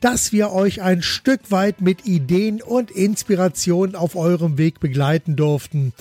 [0.00, 5.92] dass wir euch ein Stück weit mit Ideen und Inspirationen auf eurem Weg begleiten durften.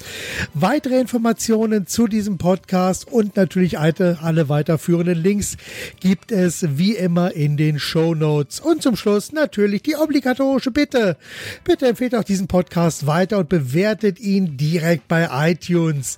[0.53, 5.57] Weitere Informationen zu diesem Podcast und natürlich alle weiterführenden Links
[5.99, 8.59] gibt es wie immer in den Show Notes.
[8.59, 11.17] Und zum Schluss natürlich die obligatorische Bitte.
[11.63, 16.17] Bitte empfehlt auch diesen Podcast weiter und bewertet ihn direkt bei iTunes.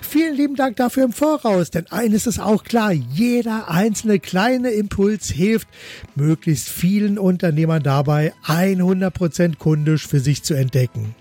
[0.00, 5.28] Vielen lieben Dank dafür im Voraus, denn eines ist auch klar, jeder einzelne kleine Impuls
[5.28, 5.68] hilft
[6.14, 11.14] möglichst vielen Unternehmern dabei, 100% kundisch für sich zu entdecken.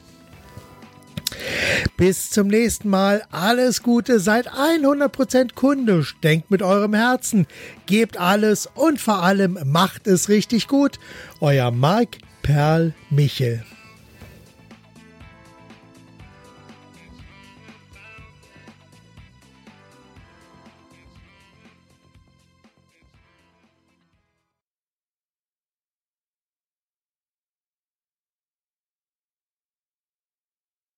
[1.97, 3.23] Bis zum nächsten Mal.
[3.31, 4.21] Alles Gute.
[4.21, 6.15] Seid 100% kundisch.
[6.23, 7.47] Denkt mit eurem Herzen.
[7.85, 10.99] Gebt alles und vor allem macht es richtig gut.
[11.41, 13.63] Euer Marc Perl Michel.